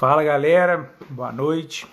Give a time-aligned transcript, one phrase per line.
[0.00, 1.86] Fala galera, boa noite,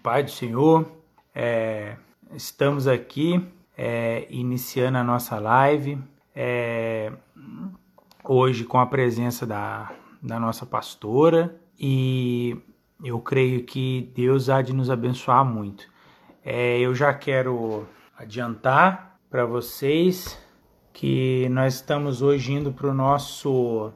[0.00, 0.86] Pai do Senhor.
[1.34, 1.96] É,
[2.32, 3.44] estamos aqui
[3.76, 5.98] é, iniciando a nossa live
[6.32, 7.10] é,
[8.22, 9.90] hoje com a presença da,
[10.22, 12.56] da nossa pastora e
[13.02, 15.88] eu creio que Deus há de nos abençoar muito.
[16.44, 20.40] É, eu já quero adiantar para vocês
[20.92, 23.92] que nós estamos hoje indo para o nosso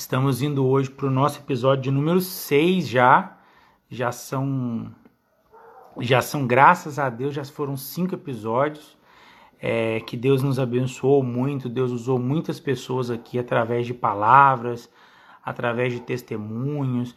[0.00, 3.36] Estamos indo hoje para o nosso episódio de número 6 já.
[3.90, 4.90] Já são.
[5.98, 8.96] Já são, graças a Deus, já foram cinco episódios.
[9.60, 14.90] É, que Deus nos abençoou muito, Deus usou muitas pessoas aqui através de palavras,
[15.44, 17.14] através de testemunhos.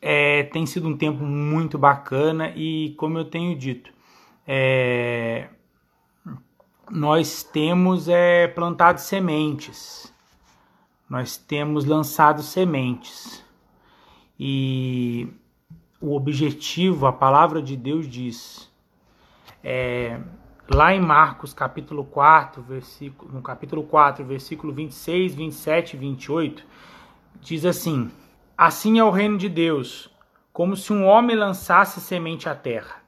[0.00, 3.92] É, tem sido um tempo muito bacana e, como eu tenho dito,
[4.46, 5.48] é,
[6.88, 10.11] nós temos é, plantado sementes
[11.12, 13.44] nós temos lançado sementes.
[14.40, 15.28] E
[16.00, 18.72] o objetivo, a palavra de Deus diz,
[19.62, 20.18] é,
[20.70, 26.64] lá em Marcos capítulo 4, versículo, no capítulo 4, versículo 26, 27 e 28,
[27.42, 28.10] diz assim:
[28.56, 30.08] Assim é o reino de Deus,
[30.50, 33.02] como se um homem lançasse semente à terra,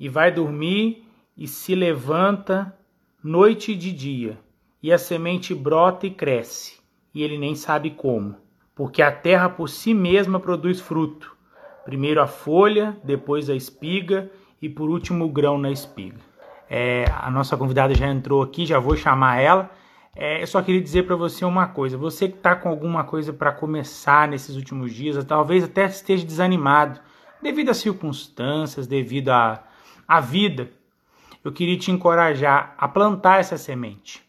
[0.00, 2.74] e vai dormir e se levanta
[3.22, 4.40] noite e de dia,
[4.82, 6.82] e a semente brota e cresce
[7.14, 8.34] e ele nem sabe como,
[8.74, 11.36] porque a terra por si mesma produz fruto,
[11.84, 16.18] primeiro a folha, depois a espiga e por último o grão na espiga.
[16.68, 19.70] É, a nossa convidada já entrou aqui, já vou chamar ela.
[20.16, 23.32] É, eu só queria dizer para você uma coisa: você que está com alguma coisa
[23.32, 27.00] para começar nesses últimos dias, talvez até esteja desanimado
[27.42, 29.62] devido às circunstâncias, devido à,
[30.08, 30.70] à vida,
[31.44, 34.23] eu queria te encorajar a plantar essa semente.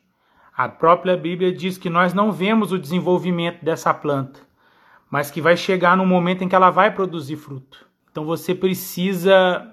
[0.57, 4.39] A própria Bíblia diz que nós não vemos o desenvolvimento dessa planta,
[5.09, 7.85] mas que vai chegar no momento em que ela vai produzir fruto.
[8.09, 9.69] Então você precisa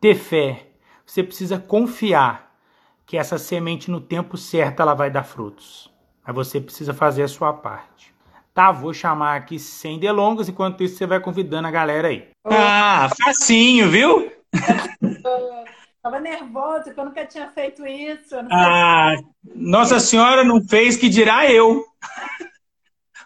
[0.00, 0.68] ter fé,
[1.04, 2.54] você precisa confiar
[3.04, 5.92] que essa semente no tempo certo ela vai dar frutos.
[6.26, 8.14] Mas você precisa fazer a sua parte.
[8.54, 12.28] Tá, vou chamar aqui sem delongas, enquanto isso você vai convidando a galera aí.
[12.46, 14.32] Ah, facinho, viu?
[16.04, 18.34] Estava nervosa, porque eu nunca tinha feito isso.
[18.50, 19.14] Ah,
[19.54, 21.84] Nossa Senhora não fez, que dirá eu.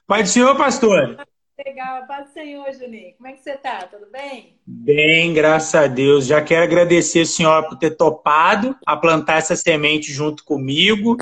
[0.06, 1.16] Pai do Senhor, pastor.
[1.64, 3.14] Legal, Pai do Senhor, Juninho.
[3.16, 3.78] Como é que você está?
[3.86, 4.58] Tudo bem?
[4.66, 6.26] Bem, graças a Deus.
[6.26, 11.16] Já quero agradecer a senhora por ter topado a plantar essa semente junto comigo.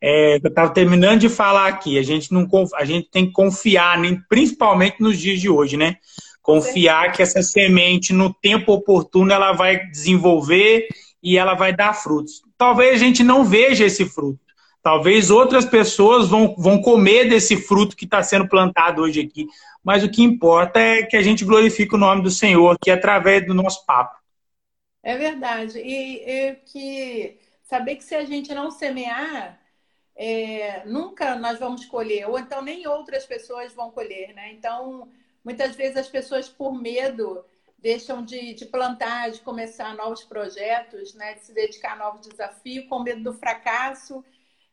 [0.00, 3.96] É, eu estava terminando de falar aqui, a gente, não, a gente tem que confiar,
[4.28, 5.98] principalmente nos dias de hoje, né?
[6.46, 10.86] Confiar que essa semente, no tempo oportuno, ela vai desenvolver
[11.20, 12.40] e ela vai dar frutos.
[12.56, 14.38] Talvez a gente não veja esse fruto.
[14.80, 19.48] Talvez outras pessoas vão, vão comer desse fruto que está sendo plantado hoje aqui.
[19.82, 23.44] Mas o que importa é que a gente glorifique o nome do Senhor aqui através
[23.44, 24.16] do nosso papo.
[25.02, 25.80] É verdade.
[25.80, 29.58] E, e que saber que se a gente não semear,
[30.14, 34.52] é, nunca nós vamos colher, ou então nem outras pessoas vão colher, né?
[34.52, 35.08] Então,
[35.46, 37.44] Muitas vezes as pessoas, por medo,
[37.78, 41.34] deixam de, de, plantar, de começar novos projetos, né?
[41.34, 44.24] de se dedicar a novos desafios, com medo do fracasso,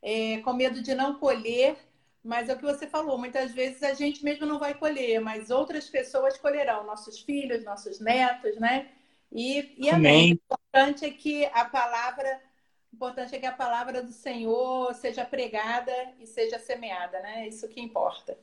[0.02, 1.78] é, com medo de não colher.
[2.24, 5.52] Mas é o que você falou, muitas vezes a gente mesmo não vai colher, mas
[5.52, 8.90] outras pessoas colherão, nossos filhos, nossos netos, né?
[9.32, 10.32] E, e amém.
[10.32, 12.42] O importante é que a palavra,
[12.92, 17.48] importante é que a palavra do Senhor seja pregada e seja semeada, né?
[17.48, 18.36] Isso que importa.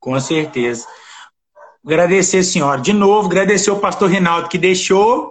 [0.00, 0.88] Com certeza.
[1.86, 2.80] Agradecer, senhora.
[2.80, 5.30] De novo, agradecer o pastor Rinaldo que deixou.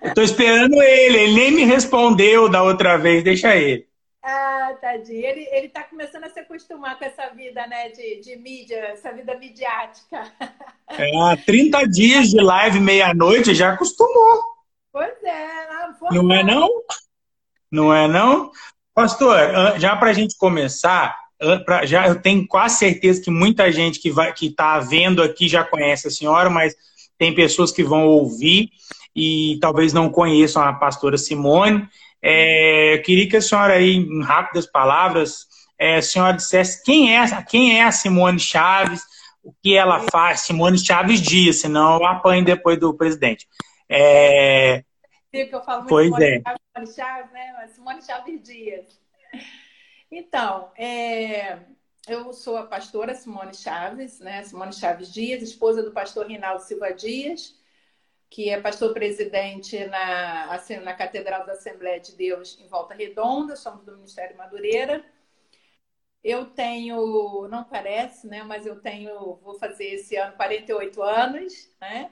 [0.00, 3.88] Estou esperando ele, ele nem me respondeu da outra vez, deixa ele.
[4.22, 5.26] Ah, tadinho.
[5.26, 9.12] Ele, ele tá começando a se acostumar com essa vida, né, de, de mídia, essa
[9.12, 10.32] vida midiática.
[10.90, 14.40] É, 30 dias de live meia-noite já acostumou.
[14.92, 15.68] Pois é.
[16.12, 16.68] Não, não é não?
[17.70, 18.52] Não é não?
[18.94, 19.36] Pastor,
[19.78, 21.18] já para a gente começar,
[21.84, 25.62] já eu tenho quase certeza que muita gente que vai que está vendo aqui já
[25.62, 26.74] conhece a senhora, mas
[27.18, 28.70] tem pessoas que vão ouvir
[29.14, 31.88] e talvez não conheçam a pastora Simone.
[32.22, 35.46] É, eu queria que a senhora aí, em rápidas palavras,
[35.78, 39.02] é, a senhora dissesse quem é, quem é a Simone Chaves,
[39.42, 43.46] o que ela faz, Simone Chaves Dias, senão eu apanho depois do presidente.
[43.88, 44.82] É,
[45.30, 46.86] que eu falo muito pois Simone é.
[46.86, 47.68] Chaves, né?
[47.74, 48.84] Simone Chaves Dias.
[50.18, 51.58] Então, é,
[52.08, 54.42] eu sou a pastora Simone Chaves, né?
[54.44, 57.54] Simone Chaves Dias, esposa do pastor Rinaldo Silva Dias,
[58.30, 63.56] que é pastor presidente na, assim, na Catedral da Assembleia de Deus em Volta Redonda,
[63.56, 65.04] somos do Ministério Madureira.
[66.24, 68.42] Eu tenho, não parece, né?
[68.42, 72.10] Mas eu tenho, vou fazer esse ano 48 anos, né?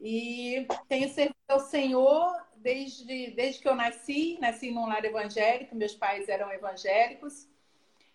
[0.00, 4.38] E tenho servido ao Senhor desde, desde que eu nasci.
[4.40, 7.48] Nasci num lar evangélico, meus pais eram evangélicos.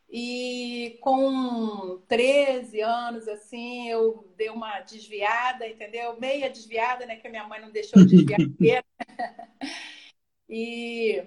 [0.10, 6.18] E com 13 anos, assim, eu dei uma desviada, entendeu?
[6.20, 7.18] Meia desviada, né?
[7.18, 8.84] Que a minha mãe não deixou de desviar.
[10.50, 11.24] e,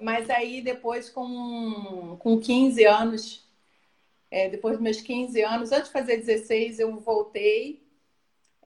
[0.00, 3.48] mas aí, depois, com, com 15 anos,
[4.30, 7.83] é, depois dos meus 15 anos, antes de fazer 16, eu voltei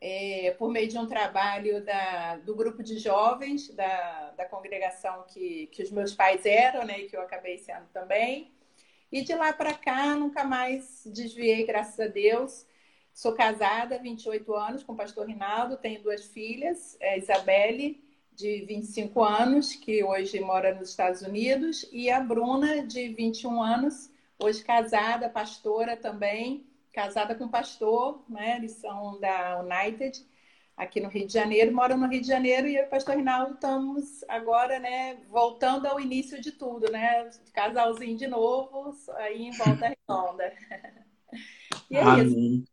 [0.01, 5.67] é, por meio de um trabalho da, do grupo de jovens da, da congregação que,
[5.69, 7.01] que os meus pais eram, né?
[7.01, 8.53] E que eu acabei sendo também.
[9.11, 12.67] E de lá para cá, nunca mais desviei, graças a Deus.
[13.13, 18.01] Sou casada há 28 anos com o pastor Rinaldo, tenho duas filhas, a é Isabelle,
[18.33, 24.09] de 25 anos, que hoje mora nos Estados Unidos, e a Bruna, de 21 anos,
[24.39, 26.65] hoje casada, pastora também,
[26.99, 28.57] casada com pastor, né?
[28.57, 30.21] Eles são da United
[30.77, 33.15] aqui no Rio de Janeiro, moram no Rio de Janeiro e eu e o pastor
[33.15, 37.31] Rinaldo estamos agora, né, voltando ao início de tudo, né?
[37.55, 40.53] Casalzinho de novo, aí em volta redonda.
[41.89, 42.27] e é Amém.
[42.27, 42.65] isso.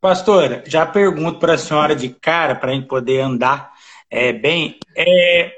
[0.00, 3.72] Pastora, já pergunto para a senhora de cara, para a gente poder andar
[4.08, 4.78] é, bem.
[4.96, 5.56] É,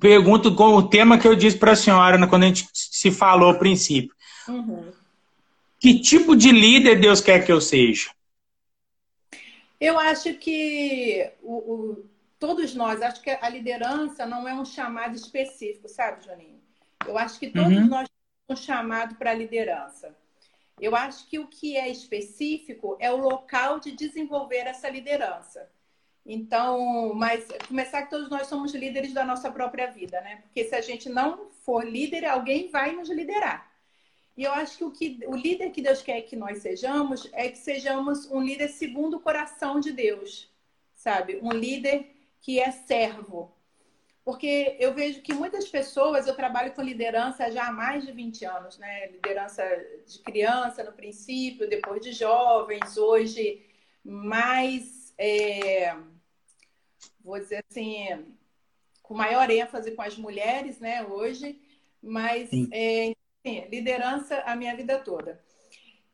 [0.00, 3.50] pergunto com o tema que eu disse para a senhora quando a gente se falou
[3.50, 4.14] a princípio.
[4.48, 4.97] Uhum.
[5.78, 8.10] Que tipo de líder Deus quer que eu seja?
[9.80, 12.06] Eu acho que o, o,
[12.38, 16.60] todos nós, acho que a liderança não é um chamado específico, sabe, Joninho?
[17.06, 17.86] Eu acho que todos uhum.
[17.86, 20.16] nós temos um chamado para a liderança.
[20.80, 25.68] Eu acho que o que é específico é o local de desenvolver essa liderança.
[26.26, 30.36] Então, mas começar que todos nós somos líderes da nossa própria vida, né?
[30.42, 33.67] Porque se a gente não for líder, alguém vai nos liderar.
[34.38, 37.48] E eu acho que o, que o líder que Deus quer que nós sejamos é
[37.48, 40.48] que sejamos um líder segundo o coração de Deus,
[40.94, 41.40] sabe?
[41.42, 42.06] Um líder
[42.40, 43.52] que é servo.
[44.24, 48.44] Porque eu vejo que muitas pessoas, eu trabalho com liderança já há mais de 20
[48.44, 49.08] anos, né?
[49.08, 49.64] Liderança
[50.06, 53.66] de criança no princípio, depois de jovens, hoje
[54.04, 55.96] mais, é,
[57.24, 58.24] vou dizer assim,
[59.02, 61.04] com maior ênfase com as mulheres, né?
[61.04, 61.60] Hoje,
[62.00, 63.17] mas é,
[63.70, 65.40] liderança a minha vida toda.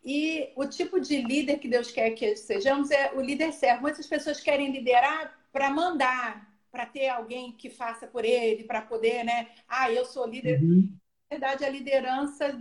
[0.04, 3.82] E o tipo de líder que Deus quer que sejamos é o líder servo.
[3.82, 9.24] Muitas pessoas querem liderar para mandar, para ter alguém que faça por ele, para poder,
[9.24, 9.48] né?
[9.66, 10.60] Ah, eu sou líder.
[10.62, 10.96] Uhum.
[11.30, 12.60] Na verdade, a liderança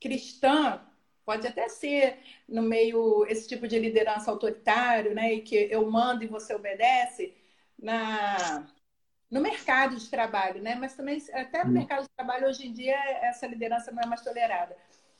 [0.00, 0.80] cristã
[1.26, 2.18] pode até ser
[2.48, 5.34] no meio esse tipo de liderança autoritário, né?
[5.34, 7.34] E que eu mando e você obedece.
[7.78, 8.66] Na
[9.30, 10.74] no mercado de trabalho, né?
[10.74, 11.74] Mas também até no hum.
[11.74, 14.76] mercado de trabalho hoje em dia essa liderança não é mais tolerada.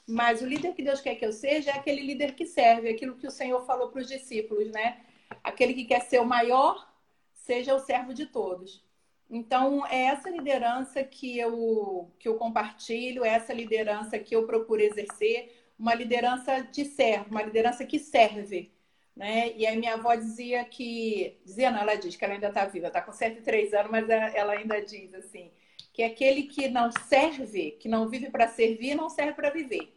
[0.06, 3.16] Mas o líder que Deus quer que eu seja é aquele líder que serve, aquilo
[3.16, 5.00] que o Senhor falou para os discípulos, né?
[5.42, 6.88] Aquele que quer ser o maior,
[7.32, 8.84] seja o servo de todos.
[9.28, 14.80] Então, é essa liderança que eu, que eu compartilho, é essa liderança que eu procuro
[14.80, 18.72] exercer, uma liderança de servo, uma liderança que serve,
[19.16, 19.52] né?
[19.56, 21.38] E aí minha avó dizia que.
[21.44, 24.52] Dizia, não, ela diz que ela ainda está viva, está com 103 anos, mas ela
[24.52, 25.50] ainda diz assim:
[25.92, 29.96] que aquele que não serve, que não vive para servir, não serve para viver.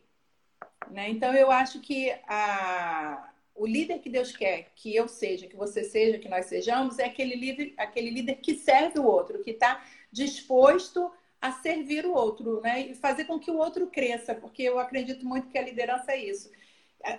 [0.90, 1.10] Né?
[1.10, 5.84] Então eu acho que a, o líder que Deus quer que eu seja, que você
[5.84, 9.84] seja, que nós sejamos, é aquele líder, aquele líder que serve o outro, que está
[10.10, 11.12] disposto
[11.42, 12.88] a servir o outro, né?
[12.88, 16.24] E fazer com que o outro cresça, porque eu acredito muito que a liderança é
[16.24, 16.50] isso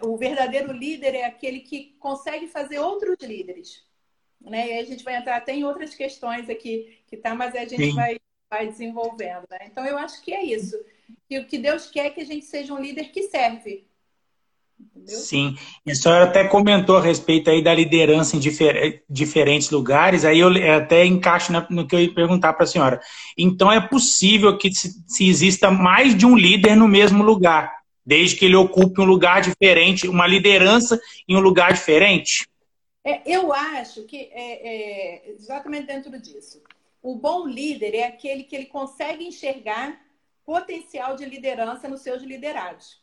[0.02, 3.82] o verdadeiro líder é aquele que consegue fazer outros líderes.
[4.40, 4.68] Né?
[4.68, 7.64] E aí a gente vai entrar até em outras questões aqui que tá, mas a
[7.64, 8.18] gente vai,
[8.50, 9.44] vai desenvolvendo.
[9.50, 9.58] Né?
[9.66, 10.76] Então eu acho que é isso.
[11.28, 13.86] Que o que Deus quer é que a gente seja um líder que serve.
[14.78, 15.18] Entendeu?
[15.18, 20.24] Sim, e a senhora até comentou a respeito aí da liderança em difer diferentes lugares,
[20.24, 23.00] aí eu até encaixo no que eu ia perguntar para a senhora.
[23.36, 27.79] Então é possível que se, se exista mais de um líder no mesmo lugar
[28.10, 32.44] desde que ele ocupe um lugar diferente, uma liderança em um lugar diferente?
[33.04, 36.60] É, eu acho que é, é, exatamente dentro disso.
[37.00, 40.04] O bom líder é aquele que ele consegue enxergar
[40.44, 43.00] potencial de liderança nos seus liderados.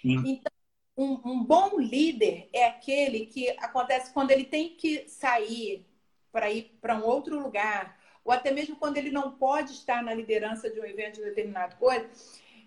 [0.00, 0.22] Sim.
[0.24, 0.52] Então,
[0.96, 5.84] um, um, bom líder é aquele que acontece quando ele tem que sair
[6.30, 10.14] para ir para um outro lugar, ou até mesmo quando ele não pode estar na
[10.14, 12.08] liderança de um evento de determinada coisa,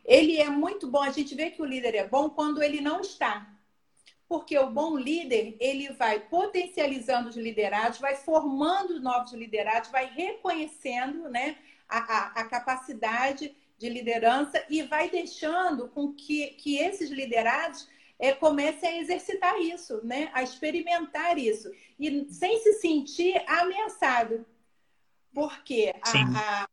[0.05, 1.01] ele é muito bom.
[1.01, 3.47] A gente vê que o líder é bom quando ele não está.
[4.27, 11.29] Porque o bom líder, ele vai potencializando os liderados, vai formando novos liderados, vai reconhecendo
[11.29, 17.87] né, a, a, a capacidade de liderança e vai deixando com que, que esses liderados
[18.19, 20.29] é, comecem a exercitar isso, né?
[20.33, 24.45] a experimentar isso, e sem se sentir ameaçado.
[25.33, 26.69] Porque a, a,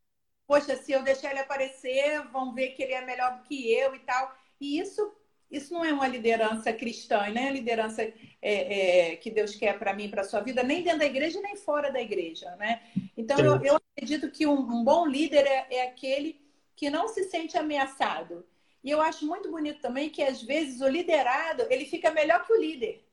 [0.46, 3.94] poxa, se eu deixar ele aparecer, vão ver que ele é melhor do que eu
[3.94, 4.34] e tal.
[4.60, 5.12] E isso,
[5.50, 7.48] isso não é uma liderança cristã, né?
[7.48, 8.12] A liderança é,
[8.42, 11.90] é, que Deus quer para mim, para sua vida, nem dentro da igreja, nem fora
[11.90, 12.82] da igreja, né?
[13.16, 16.40] Então, eu, eu, acredito que um, um bom líder é, é aquele
[16.76, 18.44] que não se sente ameaçado.
[18.84, 22.52] E eu acho muito bonito também que, às vezes, o liderado ele fica melhor que
[22.52, 23.04] o líder.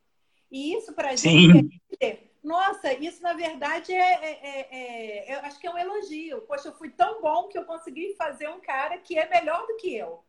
[0.52, 5.40] E isso, para a gente, é nossa, isso na verdade é, é, é, é, eu
[5.40, 6.42] acho que é um elogio.
[6.42, 9.78] Poxa, eu fui tão bom que eu consegui fazer um cara que é melhor do
[9.78, 10.24] que eu.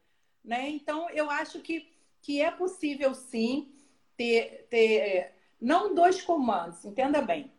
[0.45, 0.69] Né?
[0.69, 1.93] Então, eu acho que,
[2.23, 3.75] que é possível sim
[4.17, 7.53] ter, ter não dois comandos, entenda bem.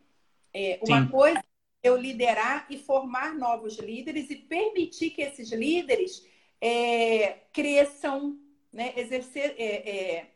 [0.53, 1.11] É, uma sim.
[1.11, 1.43] coisa é
[1.89, 6.25] eu liderar e formar novos líderes e permitir que esses líderes
[6.61, 8.39] é, cresçam,
[8.71, 8.93] né?
[8.95, 10.34] exercer, é, é,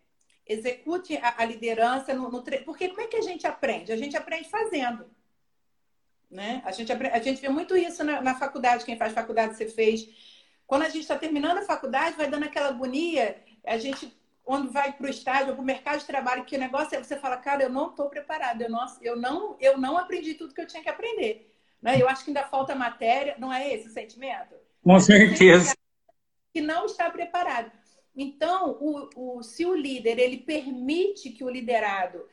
[0.50, 2.60] execute a, a liderança no, no tre...
[2.60, 3.92] porque como é que a gente aprende?
[3.92, 5.06] A gente aprende fazendo.
[6.30, 6.62] Né?
[6.66, 10.10] A, gente, a gente vê muito isso na, na faculdade, quem faz faculdade você fez.
[10.66, 14.92] Quando a gente está terminando a faculdade, vai dando aquela agonia, a gente, quando vai
[14.92, 17.64] para o estágio, para o mercado de trabalho, que o negócio é você fala, cara,
[17.64, 20.84] eu não estou preparado, eu não, eu, não, eu não aprendi tudo que eu tinha
[20.84, 21.56] que aprender.
[21.82, 22.02] Né?
[22.02, 24.56] Eu acho que ainda falta matéria, não é esse o sentimento?
[24.84, 25.76] Com certeza
[26.54, 27.72] que não está preparado.
[28.22, 32.28] Então, o, o, se o líder ele permite que o liderado,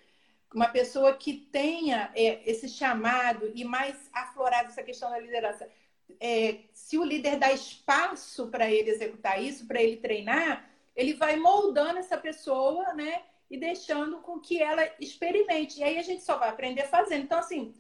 [0.52, 5.71] uma pessoa que tenha é, esse chamado e mais aflorado essa questão da liderança,
[6.19, 11.37] é, se o líder dá espaço para ele executar isso, para ele treinar, ele vai
[11.37, 13.23] moldando essa pessoa, né?
[13.49, 15.78] E deixando com que ela experimente.
[15.78, 17.23] E aí a gente só vai aprender fazendo.
[17.23, 17.73] Então, assim,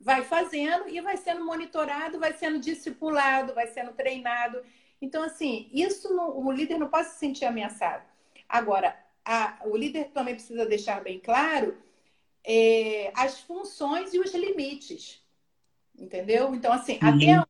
[0.00, 4.60] vai fazendo e vai sendo monitorado, vai sendo discipulado, vai sendo treinado.
[5.00, 8.04] Então, assim, isso não, o líder não pode se sentir ameaçado.
[8.48, 11.76] Agora, a, o líder também precisa deixar bem claro
[12.44, 15.22] é, as funções e os limites.
[15.96, 16.54] Entendeu?
[16.54, 17.08] Então, assim, uhum.
[17.08, 17.48] até onde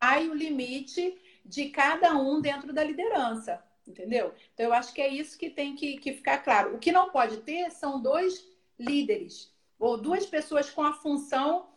[0.00, 3.62] vai o limite de cada um dentro da liderança.
[3.86, 4.32] Entendeu?
[4.54, 6.74] Então, eu acho que é isso que tem que, que ficar claro.
[6.74, 8.46] O que não pode ter são dois
[8.78, 11.68] líderes, ou duas pessoas com a função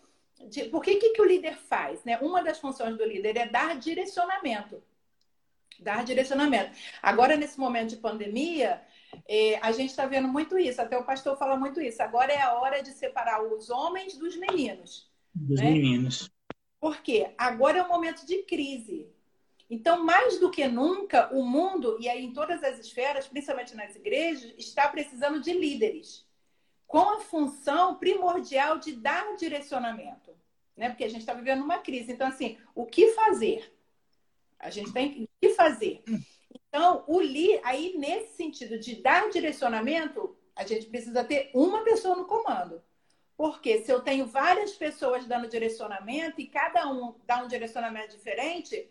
[0.47, 0.65] de.
[0.65, 2.03] Porque que, que o líder faz?
[2.03, 2.17] Né?
[2.19, 4.81] Uma das funções do líder é dar direcionamento
[5.79, 6.71] dar direcionamento.
[7.01, 8.81] Agora, nesse momento de pandemia,
[9.27, 12.01] é, a gente está vendo muito isso, até o pastor fala muito isso.
[12.01, 15.09] Agora é a hora de separar os homens dos meninos.
[15.33, 15.71] Dos né?
[15.71, 16.29] meninos.
[16.79, 17.33] Por quê?
[17.37, 19.09] Agora é um momento de crise.
[19.69, 23.95] Então, mais do que nunca, o mundo, e aí em todas as esferas, principalmente nas
[23.95, 26.25] igrejas, está precisando de líderes
[26.85, 30.31] com a função primordial de dar direcionamento.
[30.77, 30.89] Né?
[30.89, 32.11] Porque a gente está vivendo uma crise.
[32.11, 33.74] Então, assim, o que fazer?
[34.65, 36.03] A gente tem que fazer.
[36.67, 42.15] Então, o li, aí nesse sentido de dar direcionamento, a gente precisa ter uma pessoa
[42.15, 42.81] no comando.
[43.37, 48.89] Porque se eu tenho várias pessoas dando direcionamento e cada um dá um direcionamento diferente,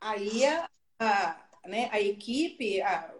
[0.00, 3.12] aí a, a, né, a equipe a,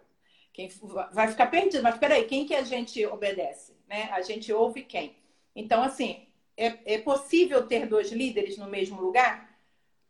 [0.51, 0.69] quem,
[1.11, 1.83] vai ficar perdido.
[1.83, 3.73] Mas peraí, quem que a gente obedece?
[3.87, 4.09] Né?
[4.11, 5.15] A gente ouve quem?
[5.55, 9.55] Então, assim, é, é possível ter dois líderes no mesmo lugar?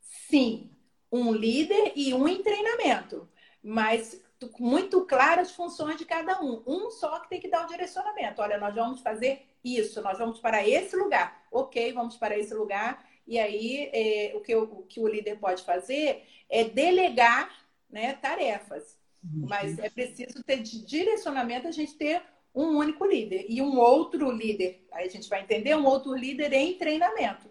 [0.00, 0.70] Sim,
[1.10, 3.28] um líder e um em treinamento,
[3.62, 4.22] mas
[4.58, 6.62] muito claras as funções de cada um.
[6.66, 8.40] Um só que tem que dar o direcionamento.
[8.40, 11.46] Olha, nós vamos fazer isso, nós vamos para esse lugar.
[11.50, 13.04] Ok, vamos para esse lugar.
[13.26, 17.50] E aí, é, o, que o, o que o líder pode fazer é delegar
[17.90, 18.98] né, tarefas.
[19.22, 19.46] Uhum.
[19.48, 22.22] Mas é preciso ter de direcionamento a gente ter
[22.54, 24.86] um único líder e um outro líder.
[24.92, 27.48] Aí a gente vai entender um outro líder em treinamento,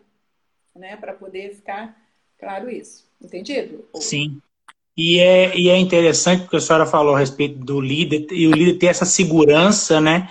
[0.76, 0.98] né?
[0.98, 1.98] Para poder ficar
[2.38, 3.07] claro isso.
[3.22, 3.86] Entendido?
[3.96, 4.40] Sim.
[4.98, 8.52] E é, e é interessante porque a senhora falou a respeito do líder, e o
[8.52, 10.28] líder ter essa segurança, né?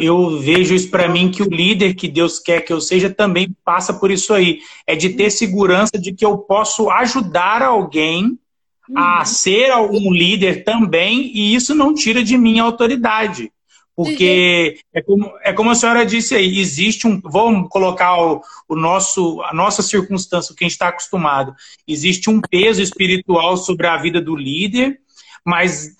[0.00, 3.54] Eu vejo isso para mim que o líder que Deus quer que eu seja também
[3.64, 4.60] passa por isso aí.
[4.86, 8.38] É de ter segurança de que eu posso ajudar alguém
[8.94, 9.24] a uhum.
[9.24, 13.50] ser um líder também, e isso não tira de mim a autoridade.
[13.96, 17.20] Porque é como, é como a senhora disse aí, existe um.
[17.20, 21.54] Vamos colocar o, o nosso, a nossa circunstância, o que a gente está acostumado.
[21.86, 24.98] Existe um peso espiritual sobre a vida do líder,
[25.44, 25.94] mas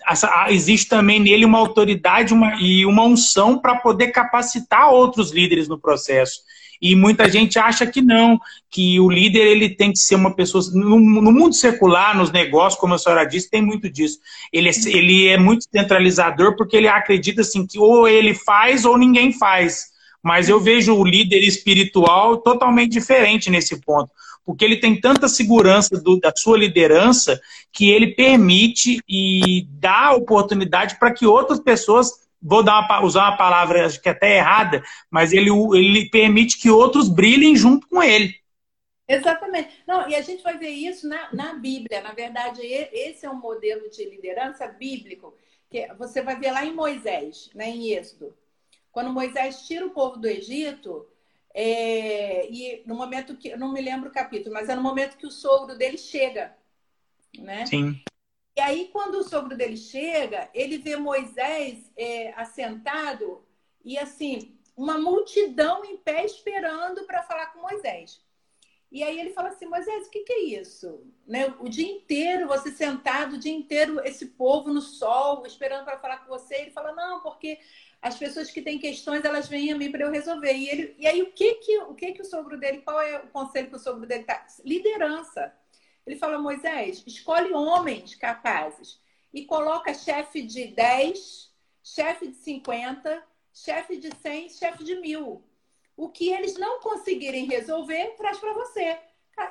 [0.48, 5.78] existe também nele uma autoridade uma, e uma unção para poder capacitar outros líderes no
[5.78, 6.40] processo.
[6.84, 8.38] E muita gente acha que não,
[8.70, 10.62] que o líder ele tem que ser uma pessoa.
[10.74, 14.18] No, no mundo secular, nos negócios, como a senhora disse, tem muito disso.
[14.52, 18.98] Ele é, ele é muito centralizador porque ele acredita assim que ou ele faz ou
[18.98, 19.86] ninguém faz.
[20.22, 24.10] Mas eu vejo o líder espiritual totalmente diferente nesse ponto.
[24.44, 27.40] porque ele tem tanta segurança do, da sua liderança
[27.72, 32.10] que ele permite e dá oportunidade para que outras pessoas,
[32.44, 36.70] vou dar uma, usar uma palavra acho que até errada, mas ele, ele permite que
[36.70, 38.34] outros brilhem junto com ele.
[39.08, 39.82] Exatamente.
[39.86, 42.02] Não, e a gente vai ver isso na, na Bíblia.
[42.02, 45.34] Na verdade, esse é um modelo de liderança bíblico
[45.70, 48.34] que você vai ver lá em Moisés, né, em Êxodo.
[48.92, 51.06] Quando Moisés tira o povo do Egito,
[51.52, 55.26] é, e no momento que, não me lembro o capítulo, mas é no momento que
[55.26, 56.56] o sogro dele chega,
[57.38, 57.66] né?
[57.66, 58.00] Sim.
[58.56, 63.44] E aí, quando o sogro dele chega, ele vê Moisés é, assentado
[63.84, 68.22] e, assim, uma multidão em pé esperando para falar com Moisés.
[68.94, 71.04] E aí ele fala assim, Moisés, o que, que é isso?
[71.26, 71.52] Né?
[71.58, 76.18] O dia inteiro, você sentado, o dia inteiro, esse povo no sol, esperando para falar
[76.18, 76.54] com você.
[76.54, 77.58] Ele fala, não, porque
[78.00, 80.52] as pessoas que têm questões, elas vêm a mim para eu resolver.
[80.52, 83.18] E, ele, e aí, o que que, o que que o sogro dele, qual é
[83.18, 84.46] o conselho que o sogro dele tá?
[84.64, 85.52] Liderança.
[86.06, 89.00] Ele fala, Moisés, escolhe homens capazes
[89.32, 95.42] e coloca chefe de 10, chefe de 50, chefe de 100, chefe de mil.
[95.96, 98.98] O que eles não conseguirem resolver, traz para você.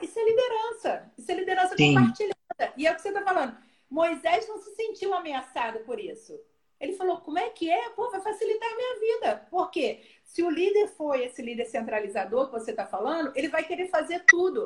[0.02, 1.12] isso é liderança.
[1.18, 1.96] Isso é liderança Sim.
[1.96, 2.74] compartilhada.
[2.78, 3.58] E é o que você está falando.
[3.90, 6.40] Moisés não se sentiu ameaçado por isso.
[6.80, 7.90] Ele falou: como é que é?
[7.92, 9.48] Pô, vai facilitar a minha vida.
[9.50, 10.02] Por quê?
[10.26, 14.24] Se o líder for esse líder centralizador que você está falando, ele vai querer fazer
[14.28, 14.66] tudo.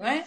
[0.00, 0.26] Não é?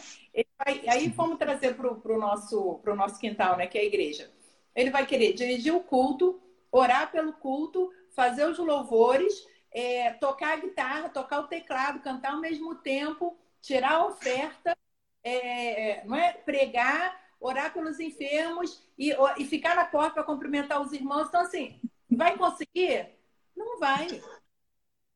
[0.64, 0.88] Vai...
[0.88, 4.32] aí vamos trazer para o nosso, nosso quintal, né, que é a igreja.
[4.76, 6.40] Ele vai querer dirigir o culto,
[6.72, 9.34] orar pelo culto, fazer os louvores,
[9.72, 14.78] é, tocar a guitarra, tocar o teclado, cantar ao mesmo tempo, tirar a oferta,
[15.24, 16.34] é, não é?
[16.34, 21.30] pregar, orar pelos enfermos e, e ficar na porta para cumprimentar os irmãos.
[21.30, 23.10] Então, assim, vai conseguir?
[23.56, 24.22] Não vai.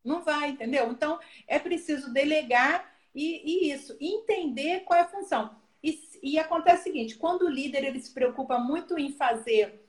[0.03, 0.89] Não vai, entendeu?
[0.91, 5.55] Então, é preciso delegar e, e isso, entender qual é a função.
[5.83, 9.83] E, e acontece o seguinte, quando o líder ele se preocupa muito em fazer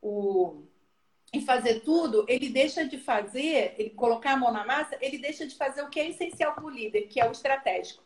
[0.00, 0.64] o,
[1.32, 5.46] em fazer tudo, ele deixa de fazer, ele colocar a mão na massa, ele deixa
[5.46, 8.02] de fazer o que é essencial para o líder, que é o estratégico.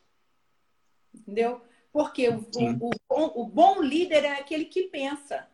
[1.14, 1.62] Entendeu?
[1.90, 5.48] Porque o, o, o, o, bom líder é aquele que pensa.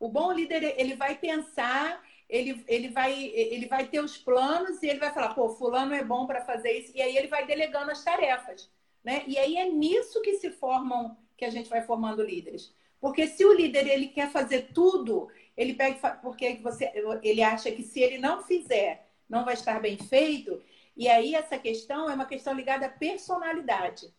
[0.00, 4.88] O bom líder, ele vai pensar, ele, ele, vai, ele vai ter os planos e
[4.88, 6.92] ele vai falar, pô, fulano é bom para fazer isso.
[6.94, 8.70] E aí ele vai delegando as tarefas.
[9.04, 9.22] Né?
[9.26, 12.74] E aí é nisso que se formam, que a gente vai formando líderes.
[13.00, 16.90] Porque se o líder ele quer fazer tudo, ele pega porque você,
[17.22, 20.60] ele acha que se ele não fizer, não vai estar bem feito.
[20.96, 24.12] E aí essa questão é uma questão ligada à personalidade.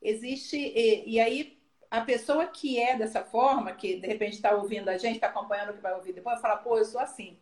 [0.00, 1.59] Existe e, e aí
[1.90, 5.70] a pessoa que é dessa forma, que de repente está ouvindo a gente, está acompanhando
[5.70, 7.36] o que vai ouvir depois, vai falar, pô, eu sou assim.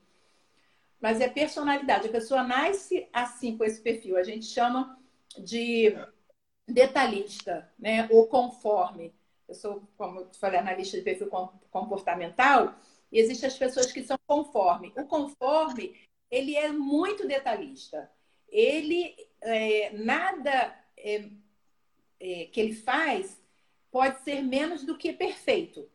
[1.00, 2.08] Mas é personalidade.
[2.08, 4.16] A pessoa nasce assim, com esse perfil.
[4.16, 4.98] A gente chama
[5.36, 5.94] de
[6.66, 8.08] detalhista, né?
[8.10, 9.14] Ou conforme.
[9.46, 11.28] Eu sou, como eu falei, analista de perfil
[11.70, 12.74] comportamental.
[13.12, 14.92] E existem as pessoas que são conforme.
[14.96, 15.94] O conforme,
[16.30, 18.10] ele é muito detalhista.
[18.48, 21.28] Ele, é, nada é,
[22.18, 23.38] é, que ele faz
[23.90, 25.88] pode ser menos do que perfeito.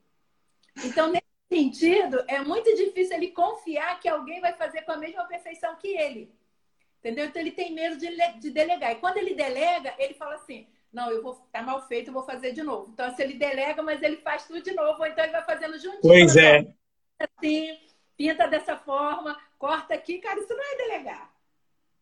[0.84, 5.25] Então, nesse sentido, é muito difícil ele confiar que alguém vai fazer com a mesma
[5.25, 6.34] perfeição que ele.
[6.99, 7.25] Entendeu?
[7.25, 8.08] Então, ele tem medo de,
[8.39, 8.91] de delegar.
[8.91, 12.23] E quando ele delega, ele fala assim: não, eu vou tá mal feito, eu vou
[12.23, 12.89] fazer de novo.
[12.91, 15.77] Então, se ele delega, mas ele faz tudo de novo, ou então ele vai fazendo
[15.77, 16.01] juntinho.
[16.01, 16.73] Pois é
[17.19, 17.79] assim,
[18.17, 21.34] pinta dessa forma, corta aqui, cara, isso não é delegar.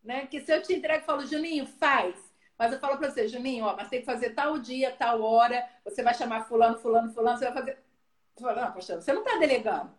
[0.02, 0.26] Né?
[0.26, 2.16] Que se eu te entrego e falo, Juninho, faz.
[2.62, 5.68] Mas eu falo para você, Juninho, ó, mas tem que fazer tal dia, tal hora,
[5.84, 7.78] você vai chamar fulano, fulano, fulano, você vai fazer.
[8.36, 9.90] Você fala, não, poxa, você não está delegando.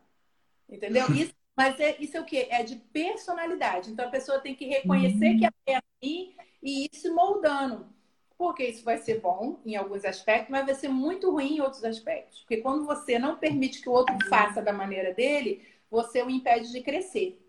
[0.69, 1.06] Entendeu?
[1.12, 2.47] Isso, mas é, isso é o quê?
[2.49, 3.91] É de personalidade.
[3.91, 7.91] Então a pessoa tem que reconhecer que é assim e ir se moldando
[8.38, 11.84] porque isso vai ser bom em alguns aspectos, mas vai ser muito ruim em outros
[11.84, 12.39] aspectos.
[12.39, 16.71] Porque quando você não permite que o outro faça da maneira dele, você o impede
[16.71, 17.39] de crescer.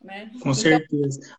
[0.00, 0.30] Né?
[0.32, 1.36] Com então, certeza.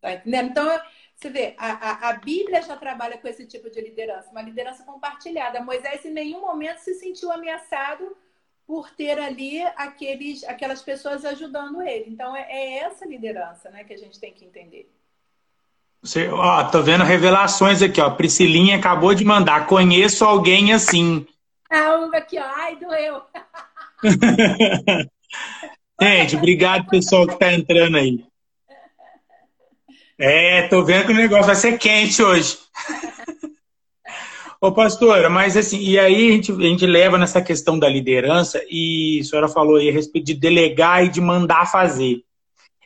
[0.00, 0.50] Tá entendendo?
[0.50, 0.80] Então,
[1.18, 4.84] você vê, a, a, a, Bíblia já trabalha com esse tipo de liderança, uma liderança
[4.84, 5.60] compartilhada.
[5.60, 8.16] Moisés em nenhum momento se sentiu ameaçado
[8.64, 12.04] por ter ali aqueles, aquelas pessoas ajudando ele.
[12.08, 14.88] Então, é, é essa liderança né, que a gente tem que entender.
[16.00, 18.08] Você, ó, tô vendo revelações aqui, ó.
[18.10, 19.66] Priscilinha acabou de mandar.
[19.66, 21.26] Conheço alguém assim.
[21.68, 22.44] Ah, aqui, ó.
[22.44, 23.22] Ai, doeu.
[26.00, 28.24] Gente, obrigado pessoal que tá entrando aí.
[30.18, 32.58] É, tô vendo que o negócio vai ser quente hoje.
[34.60, 38.60] Ô, pastora, mas assim, e aí a gente, a gente leva nessa questão da liderança,
[38.68, 42.24] e a senhora falou aí a respeito de delegar e de mandar fazer.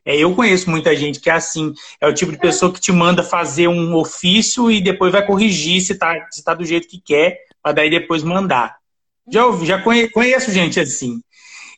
[0.04, 1.72] É, eu conheço muita gente que é assim.
[1.98, 5.80] É o tipo de pessoa que te manda fazer um ofício e depois vai corrigir
[5.80, 8.76] se tá, se tá do jeito que quer, para daí depois mandar.
[9.30, 11.22] Já ouvi, já conheço gente assim.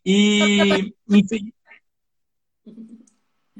[0.04, 0.92] E.
[1.08, 1.52] Enfim.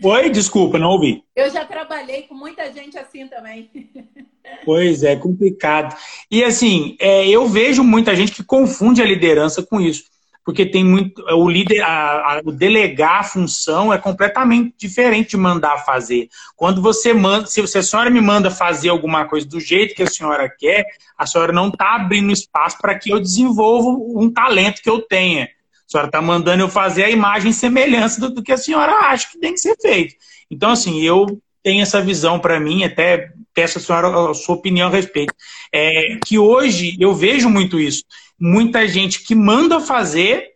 [0.03, 1.23] Oi, desculpa, não ouvi.
[1.37, 3.71] Eu já trabalhei com muita gente assim também.
[4.63, 5.97] Pois é, complicado.
[6.31, 10.05] E assim, é, eu vejo muita gente que confunde a liderança com isso
[10.45, 11.23] porque tem muito.
[11.23, 16.29] O líder, a, a, o delegar a função é completamente diferente de mandar fazer.
[16.55, 20.03] Quando você manda, se, se a senhora me manda fazer alguma coisa do jeito que
[20.03, 20.85] a senhora quer,
[21.17, 25.49] a senhora não está abrindo espaço para que eu desenvolva um talento que eu tenha.
[25.87, 29.29] A senhora está mandando eu fazer a imagem semelhança do, do que a senhora acha
[29.31, 30.15] que tem que ser feito.
[30.51, 34.89] Então, assim, eu tenho essa visão para mim, até peço a senhora a sua opinião
[34.89, 35.35] a respeito.
[35.73, 38.05] É, que hoje eu vejo muito isso
[38.39, 40.53] muita gente que manda fazer,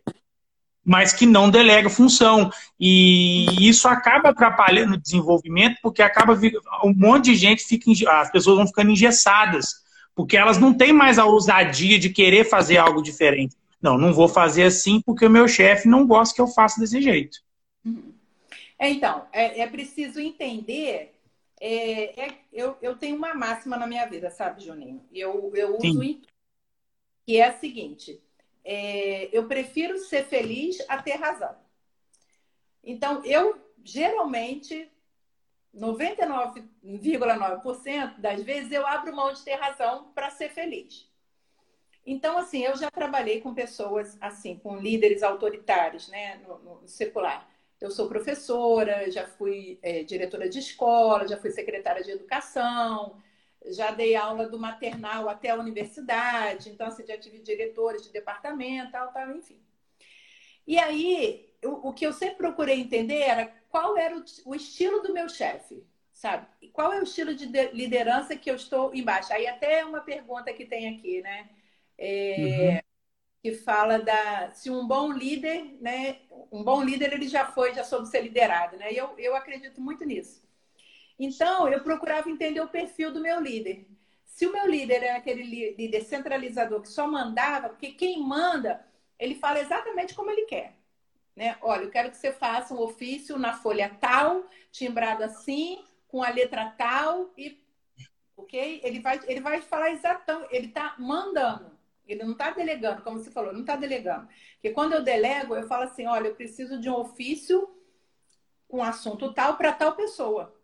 [0.85, 2.51] mas que não delega função.
[2.79, 6.37] E isso acaba atrapalhando o desenvolvimento, porque acaba
[6.83, 9.75] um monte de gente fica, as pessoas vão ficando engessadas,
[10.15, 13.55] porque elas não têm mais a ousadia de querer fazer algo diferente.
[13.81, 17.01] Não, não vou fazer assim porque o meu chefe não gosta que eu faça desse
[17.01, 17.39] jeito.
[18.77, 21.15] É, então, é, é preciso entender.
[21.59, 25.03] É, é, eu, eu tenho uma máxima na minha vida, sabe, Juninho?
[25.13, 26.21] Eu, eu uso em
[27.25, 28.21] que é a seguinte:
[28.63, 31.55] é, eu prefiro ser feliz a ter razão.
[32.83, 34.87] Então, eu geralmente,
[35.75, 41.08] 99,9% das vezes, eu abro mão de ter razão para ser feliz.
[42.11, 47.47] Então, assim, eu já trabalhei com pessoas, assim, com líderes autoritários, né, no, no secular.
[47.79, 53.21] Eu sou professora, já fui é, diretora de escola, já fui secretária de educação,
[53.67, 58.91] já dei aula do maternal até a universidade, então assim, já tive diretores de departamento,
[58.91, 59.59] tal, tal, enfim.
[60.65, 65.01] E aí, o, o que eu sempre procurei entender era qual era o, o estilo
[65.03, 66.47] do meu chefe, sabe?
[66.59, 69.31] E qual é o estilo de liderança que eu estou embaixo?
[69.31, 71.49] Aí até uma pergunta que tem aqui, né?
[71.99, 72.81] É, uhum.
[73.43, 76.19] Que fala da se um bom líder, né?
[76.51, 78.93] Um bom líder ele já foi, já soube ser liderado, né?
[78.93, 80.41] E eu, eu acredito muito nisso.
[81.19, 83.85] Então, eu procurava entender o perfil do meu líder.
[84.25, 85.43] Se o meu líder era aquele
[85.75, 88.85] líder centralizador que só mandava, porque quem manda,
[89.19, 90.75] ele fala exatamente como ele quer.
[91.35, 91.57] Né?
[91.61, 96.29] Olha, eu quero que você faça um ofício na folha tal, timbrado assim, com a
[96.29, 97.61] letra tal e
[98.37, 98.81] ok?
[98.83, 101.78] Ele vai, ele vai falar exatamente, ele está mandando.
[102.11, 104.27] Ele não está delegando, como você falou, não está delegando.
[104.53, 107.69] Porque quando eu delego, eu falo assim, olha, eu preciso de um ofício
[108.67, 110.55] com assunto tal para tal pessoa.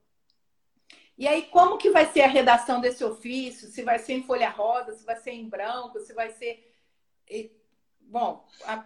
[1.17, 3.67] E aí, como que vai ser a redação desse ofício?
[3.67, 6.75] Se vai ser em folha rosa, se vai ser em branco, se vai ser.
[8.01, 8.85] Bom, a...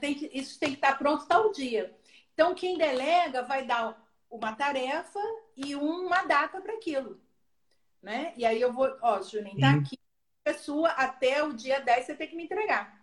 [0.00, 0.30] tenho que...
[0.32, 1.96] isso tem que estar pronto tal dia.
[2.32, 5.20] Então, quem delega vai dar uma tarefa
[5.56, 7.20] e uma data para aquilo.
[8.02, 8.34] Né?
[8.36, 9.98] E aí eu vou, ó, Juninho, tá aqui,
[10.44, 13.02] é sua, até o dia 10 você tem que me entregar.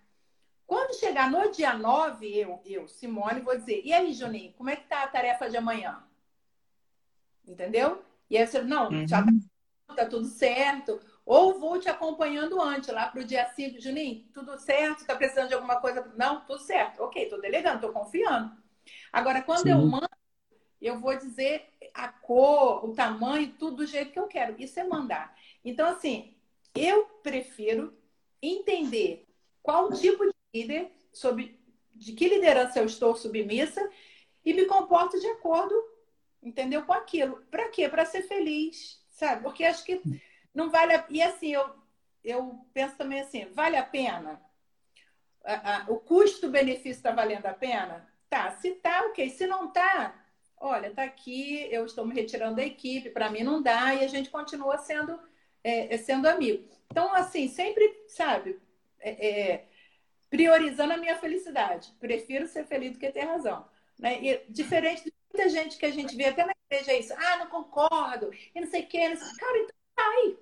[0.67, 4.75] Quando chegar no dia 9, eu, eu, Simone, vou dizer, e aí, Juninho, como é
[4.75, 6.01] que tá a tarefa de amanhã?
[7.45, 8.05] Entendeu?
[8.29, 9.07] E aí você, não, uhum.
[9.07, 9.23] já
[9.87, 11.01] tá, tá, tudo certo.
[11.25, 15.01] Ou vou te acompanhando antes, lá para o dia 5, Juninho, tudo certo?
[15.01, 16.09] Está precisando de alguma coisa?
[16.15, 17.03] Não, tudo certo.
[17.03, 18.55] Ok, estou delegando, estou confiando.
[19.11, 19.71] Agora, quando Sim.
[19.71, 20.09] eu mando,
[20.81, 24.55] eu vou dizer a cor, o tamanho, tudo do jeito que eu quero.
[24.57, 25.35] Isso é mandar.
[25.63, 26.33] Então, assim,
[26.75, 27.97] eu prefiro
[28.41, 29.27] entender
[29.61, 31.59] qual tipo de líder, sobre
[31.93, 33.87] de que liderança eu estou submissa
[34.43, 35.75] e me comporto de acordo
[36.41, 36.83] entendeu?
[36.83, 37.37] Com aquilo.
[37.51, 37.87] Para quê?
[37.87, 39.43] Para ser feliz, sabe?
[39.43, 40.01] Porque acho que
[40.53, 41.05] não vale a...
[41.09, 41.69] E assim, eu,
[42.23, 44.41] eu penso também assim, vale a pena?
[45.87, 48.07] o custo-benefício está valendo a pena?
[48.29, 49.27] Tá, se tá, ok.
[49.31, 50.13] Se não tá,
[50.55, 54.07] olha, tá aqui, eu estou me retirando da equipe, para mim não dá, e a
[54.07, 55.19] gente continua sendo,
[55.63, 56.67] é, é sendo amigo.
[56.89, 58.59] Então, assim, sempre, sabe,
[58.99, 59.65] é, é,
[60.29, 61.93] priorizando a minha felicidade.
[61.99, 63.65] Prefiro ser feliz do que ter razão.
[63.99, 64.19] Né?
[64.21, 67.13] E, diferente muita gente que a gente vê até na igreja é isso.
[67.13, 68.31] Ah, não concordo.
[68.53, 69.09] E não sei o que.
[69.09, 69.37] Não sei...
[69.37, 70.37] Cara, então sai.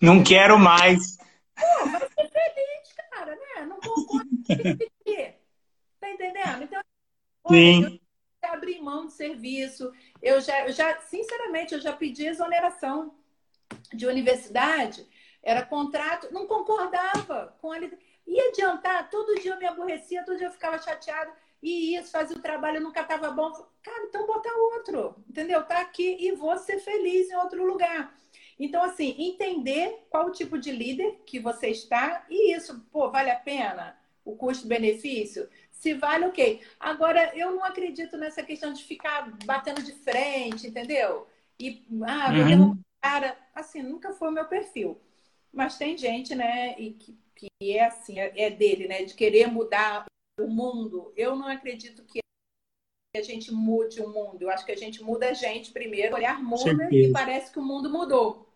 [0.00, 1.16] Não quero mais.
[1.56, 3.66] Pô, vai ser feliz, cara, né?
[3.66, 4.28] Não concordo.
[6.00, 6.62] tá entendendo?
[6.62, 6.80] Então,
[7.44, 8.00] olha, eu
[8.42, 9.92] já abri mão de serviço.
[10.22, 13.17] Eu já, eu já, sinceramente, eu já pedi exoneração
[13.92, 15.06] de universidade.
[15.42, 17.78] Era contrato, não concordava com a.
[17.78, 22.36] Ia adiantar, todo dia eu me aborrecia, todo dia eu ficava chateada e isso, fazia
[22.36, 23.50] o trabalho, nunca estava bom.
[23.82, 25.62] Cara, então bota outro, entendeu?
[25.64, 28.14] Tá aqui e vou ser feliz em outro lugar.
[28.58, 33.30] Então, assim, entender qual o tipo de líder que você está e isso, pô, vale
[33.30, 33.96] a pena?
[34.24, 35.48] O custo-benefício?
[35.70, 36.60] Se vale, ok.
[36.78, 41.26] Agora, eu não acredito nessa questão de ficar batendo de frente, entendeu?
[41.58, 42.78] E, ah, uhum.
[43.00, 43.36] Cara.
[43.54, 45.00] Assim, nunca foi o meu perfil.
[45.52, 49.46] Mas tem gente, né, e que, que é assim, é, é dele, né, de querer
[49.48, 50.04] mudar
[50.38, 51.12] o mundo.
[51.16, 52.20] Eu não acredito que
[53.16, 54.42] a gente mude o mundo.
[54.42, 57.64] Eu acho que a gente muda a gente primeiro, olhar muda e parece que o
[57.64, 58.48] mundo mudou,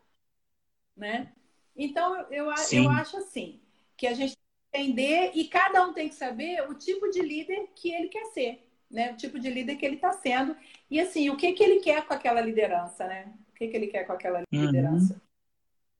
[0.96, 1.32] né?
[1.74, 3.60] Então eu, eu, eu acho assim
[3.96, 4.36] que a gente
[4.72, 8.68] entender e cada um tem que saber o tipo de líder que ele quer ser,
[8.90, 9.12] né?
[9.12, 10.56] O tipo de líder que ele está sendo
[10.90, 13.32] e assim o que que ele quer com aquela liderança, né?
[13.62, 14.44] O que que ele quer com aquela uhum.
[14.66, 15.22] liderança?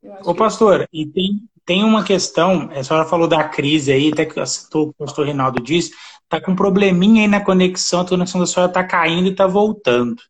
[0.03, 0.16] Uhum.
[0.25, 4.44] Ô, pastor, e tem, tem uma questão, a senhora falou da crise aí, até que
[4.46, 5.92] citou, o pastor Rinaldo disse,
[6.29, 9.46] tá com um probleminha aí na conexão, a conexão da senhora tá caindo e tá
[9.46, 10.20] voltando.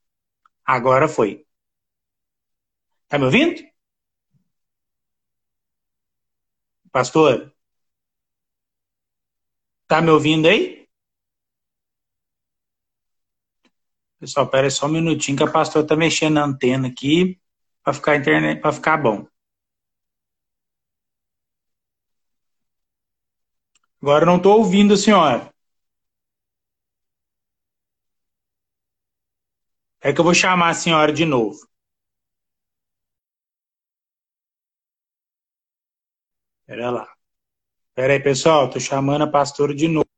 [0.62, 1.46] Agora foi.
[3.08, 3.62] Tá me ouvindo?
[6.90, 7.50] Pastor?
[9.86, 10.81] Tá me ouvindo aí?
[14.22, 17.40] Pessoal, espera só um minutinho que a pastora tá mexendo na antena aqui
[17.82, 19.26] para ficar internet, para ficar bom.
[24.00, 25.52] Agora não estou ouvindo a senhora.
[30.00, 31.58] É que eu vou chamar a senhora de novo.
[36.60, 37.08] Espera lá.
[37.94, 40.11] Pera aí, pessoal, tô chamando a pastora de novo.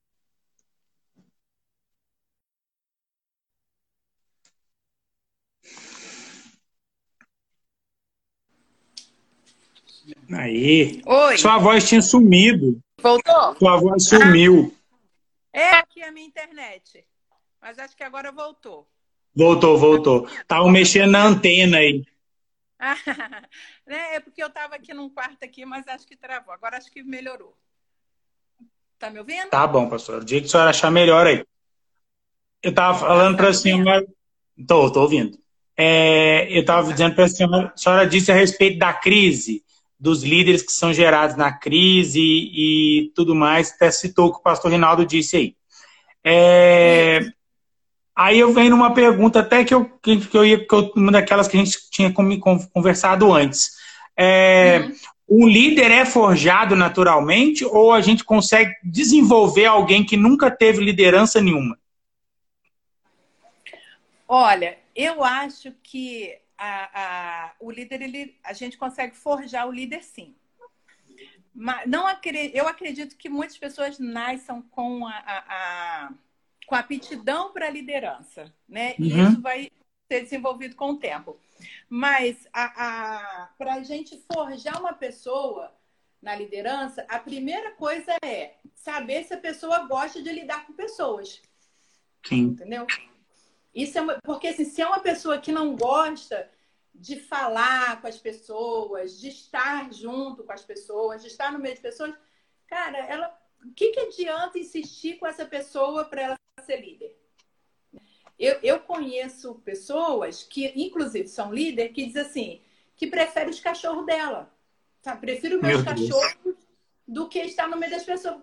[10.44, 11.00] Aí.
[11.06, 11.38] Oi.
[11.38, 12.78] Sua voz tinha sumido.
[13.00, 13.56] Voltou?
[13.56, 14.76] Sua voz sumiu.
[15.50, 17.02] É aqui a minha internet.
[17.62, 18.86] Mas acho que agora voltou.
[19.34, 20.28] Voltou, voltou.
[20.46, 22.04] Tava mexendo na antena aí.
[23.88, 26.52] é porque eu estava aqui num quarto aqui, mas acho que travou.
[26.52, 27.56] Agora acho que melhorou.
[28.98, 29.48] Tá me ouvindo?
[29.48, 30.20] Tá bom, pastor.
[30.20, 31.42] O dia que a senhora achar melhor aí.
[32.62, 34.06] Eu estava falando para a senhora.
[34.58, 35.38] Estou, estou ouvindo.
[35.74, 39.64] É, eu estava dizendo para a senhora, a senhora disse a respeito da crise,
[40.04, 44.42] dos líderes que são gerados na crise e, tudo mais, até citou o que o
[44.42, 45.56] pastor Rinaldo disse aí.
[46.22, 47.20] É,
[48.14, 51.48] aí eu venho numa pergunta até que eu, que eu ia, que eu, uma daquelas
[51.48, 53.72] que a gente tinha conversado antes.
[54.14, 54.94] É, uhum
[55.26, 61.40] o líder é forjado naturalmente ou a gente consegue desenvolver alguém que nunca teve liderança
[61.40, 61.78] nenhuma?
[64.28, 70.02] Olha, eu acho que a, a, o líder, ele, a gente consegue forjar o líder
[70.02, 70.34] sim.
[71.54, 72.06] Mas não
[72.52, 76.12] eu acredito que muitas pessoas nasçem com a, a
[76.66, 78.94] com a aptidão para a liderança, né?
[78.98, 79.04] Uhum.
[79.04, 79.70] E isso vai
[80.10, 81.38] ser desenvolvido com o tempo.
[81.88, 85.72] Mas a, a, para a gente forjar uma pessoa
[86.20, 91.40] na liderança, a primeira coisa é saber se a pessoa gosta de lidar com pessoas.
[92.26, 92.44] Sim.
[92.44, 92.86] Entendeu?
[93.74, 96.48] Isso é porque assim, se é uma pessoa que não gosta
[96.94, 101.74] de falar com as pessoas, de estar junto com as pessoas, de estar no meio
[101.74, 102.14] de pessoas,
[102.68, 107.18] cara, ela, o que, que adianta insistir com essa pessoa para ela ser líder?
[108.38, 112.62] Eu, eu conheço pessoas que, inclusive, são líderes que dizem assim,
[112.96, 114.52] que preferem os cachorros dela.
[115.02, 115.20] Sabe?
[115.20, 116.56] Prefiro meus Meu cachorros Deus.
[117.06, 118.40] do que estar no meio das pessoas.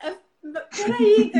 [0.00, 0.16] É,
[0.76, 1.32] peraí,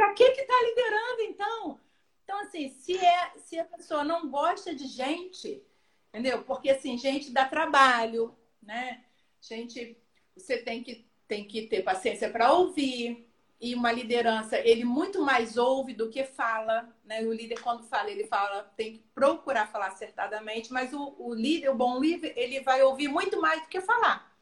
[0.00, 1.80] para que que tá liderando, então?
[2.24, 5.62] Então, assim, se, é, se a pessoa não gosta de gente,
[6.08, 6.42] entendeu?
[6.42, 9.04] Porque, assim, gente dá trabalho, né?
[9.42, 9.98] Gente,
[10.34, 13.28] você tem que, tem que ter paciência para ouvir,
[13.60, 17.20] e uma liderança, ele muito mais ouve do que fala, né?
[17.20, 21.68] O líder, quando fala, ele fala, tem que procurar falar acertadamente, mas o, o líder,
[21.68, 24.34] o bom líder, ele vai ouvir muito mais do que falar.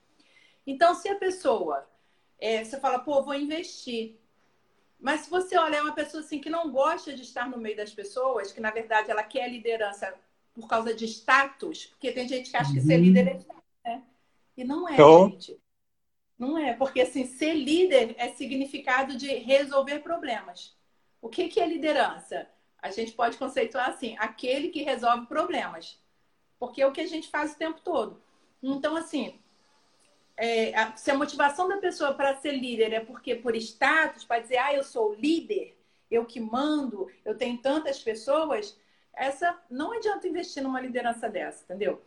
[0.65, 1.85] Então, se a pessoa,
[2.39, 4.21] é, você fala, pô, vou investir.
[5.01, 7.77] Mas se você olha, é uma pessoa assim que não gosta de estar no meio
[7.77, 10.13] das pessoas, que na verdade ela quer liderança
[10.53, 14.03] por causa de status, porque tem gente que acha que ser líder é status, né?
[14.57, 15.31] E não é, então...
[15.31, 15.61] gente.
[16.39, 20.77] Não é, porque assim, ser líder é significado de resolver problemas.
[21.21, 22.49] O que, que é liderança?
[22.81, 26.01] A gente pode conceituar assim, aquele que resolve problemas.
[26.59, 28.23] Porque é o que a gente faz o tempo todo.
[28.63, 29.39] Então, assim,
[30.39, 34.41] é, a, se a motivação da pessoa para ser líder é porque por status, para
[34.41, 35.77] dizer, ah, eu sou líder,
[36.09, 38.79] eu que mando, eu tenho tantas pessoas,
[39.13, 42.01] essa não adianta investir numa liderança dessa, entendeu?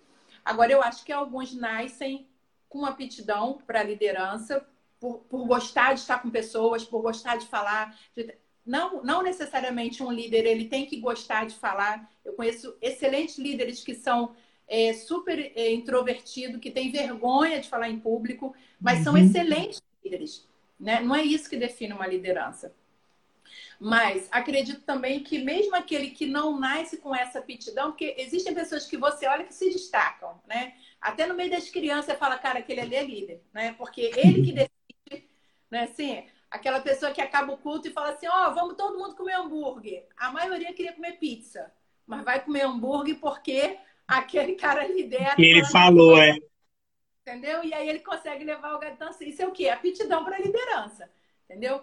[0.46, 2.26] Agora, eu acho que alguns nascem
[2.70, 4.65] com aptidão para liderança,
[4.98, 8.00] por, por, gostar de estar com pessoas, por gostar de falar.
[8.15, 8.34] De...
[8.65, 12.10] Não, não necessariamente um líder ele tem que gostar de falar.
[12.24, 14.34] Eu conheço excelentes líderes que são
[14.71, 19.03] é, super é, introvertidos, que têm vergonha de falar em público, mas uhum.
[19.03, 20.47] são excelentes líderes.
[20.79, 21.01] Né?
[21.01, 22.73] Não é isso que define uma liderança.
[23.77, 28.86] Mas acredito também que mesmo aquele que não nasce com essa aptidão, porque existem pessoas
[28.86, 30.75] que você olha que se destacam, né?
[31.01, 33.73] Até no meio das crianças fala, cara, aquele ali é líder, né?
[33.73, 35.29] Porque ele que decide,
[35.69, 35.84] né?
[35.84, 39.15] Assim, aquela pessoa que acaba o culto e fala assim, ó, oh, vamos todo mundo
[39.15, 40.05] comer hambúrguer.
[40.15, 41.71] A maioria queria comer pizza,
[42.05, 43.79] mas vai comer hambúrguer porque
[44.17, 45.36] aquele cara lidera.
[45.36, 46.38] Que ele falou, é.
[47.21, 47.63] Entendeu?
[47.63, 48.93] E aí ele consegue levar o gato.
[48.93, 49.69] Então, assim, isso é o quê?
[49.69, 51.10] Aptidão para liderança.
[51.45, 51.82] Entendeu?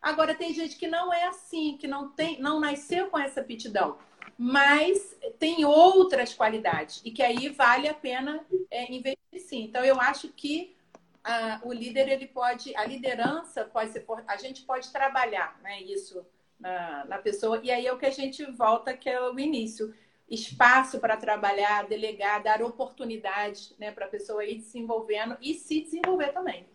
[0.00, 3.98] Agora, tem gente que não é assim, que não, tem, não nasceu com essa aptidão,
[4.36, 9.64] mas tem outras qualidades e que aí vale a pena é, investir sim.
[9.64, 10.74] Então, eu acho que
[11.22, 16.24] a, o líder, ele pode, a liderança pode ser, a gente pode trabalhar né, isso
[16.58, 19.94] na, na pessoa, e aí é o que a gente volta, que é o início
[20.30, 26.28] espaço para trabalhar, delegar, dar oportunidade né, para a pessoa ir desenvolvendo e se desenvolver
[26.28, 26.66] também.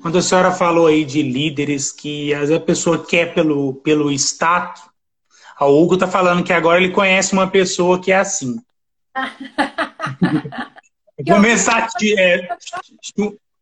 [0.00, 4.12] Quando a senhora falou aí de líderes que às vezes a pessoa quer pelo, pelo
[4.12, 4.82] status,
[5.60, 8.60] o Hugo está falando que agora ele conhece uma pessoa que é assim.
[11.26, 12.46] Começar a te, é,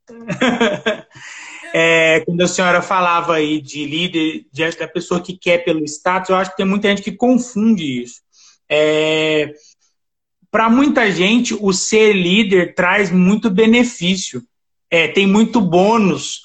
[1.73, 6.31] é, quando a senhora falava aí de líder, de, da pessoa que quer pelo status,
[6.31, 8.24] eu acho que tem muita gente que confunde isso.
[8.69, 9.53] É,
[10.51, 14.43] Para muita gente, o ser líder traz muito benefício
[14.91, 16.43] é, tem muito bônus.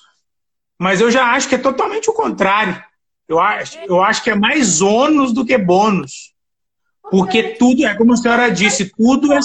[0.77, 2.84] Mas eu já acho que é totalmente o contrário.
[3.27, 6.34] Eu acho, eu acho que é mais ônus do que bônus.
[7.12, 9.39] Porque tudo, é como a senhora disse, tudo é,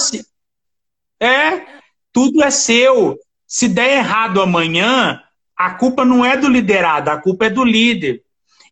[1.21, 1.67] é
[2.13, 3.19] tudo é seu.
[3.47, 5.23] Se der errado amanhã,
[5.57, 8.23] a culpa não é do liderado, a culpa é do líder.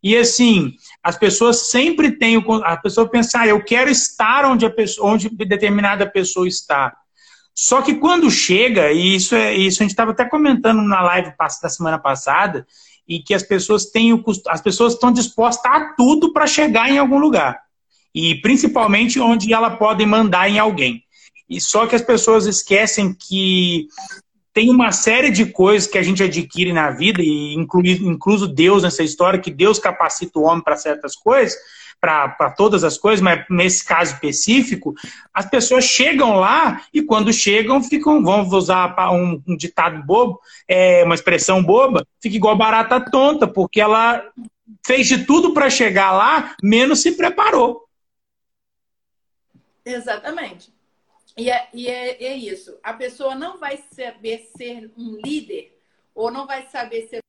[0.03, 4.71] E assim, as pessoas sempre têm a pessoa pensar, ah, eu quero estar onde a
[4.71, 6.93] pessoa, onde determinada pessoa está.
[7.55, 11.33] Só que quando chega, e isso é isso a gente estava até comentando na live
[11.39, 12.67] da semana passada,
[13.07, 16.99] e que as pessoas têm o as pessoas estão dispostas a tudo para chegar em
[16.99, 17.61] algum lugar.
[18.15, 21.05] E principalmente onde elas podem mandar em alguém.
[21.49, 23.87] E só que as pessoas esquecem que
[24.53, 29.03] tem uma série de coisas que a gente adquire na vida, e incluso Deus nessa
[29.03, 31.57] história, que Deus capacita o homem para certas coisas,
[31.99, 34.93] para todas as coisas, mas nesse caso específico,
[35.33, 41.05] as pessoas chegam lá e quando chegam ficam, vamos usar um, um ditado bobo, é,
[41.05, 44.21] uma expressão boba, fica igual barata tonta, porque ela
[44.85, 47.87] fez de tudo para chegar lá, menos se preparou.
[49.85, 50.73] Exatamente.
[51.37, 52.79] E, é, e é, é isso.
[52.83, 55.79] A pessoa não vai saber ser um líder
[56.15, 57.23] ou não vai saber ser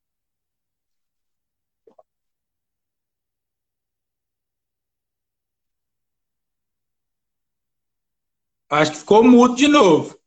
[8.69, 10.19] Acho que ficou mudo de novo.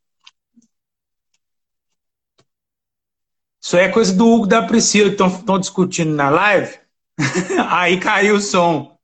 [3.61, 6.79] Isso é coisa do Hugo da Priscila que estão discutindo na live.
[7.69, 8.97] aí caiu o som.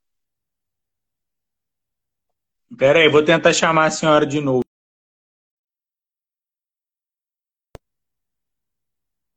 [2.70, 4.63] Espera aí, vou tentar chamar a senhora de novo.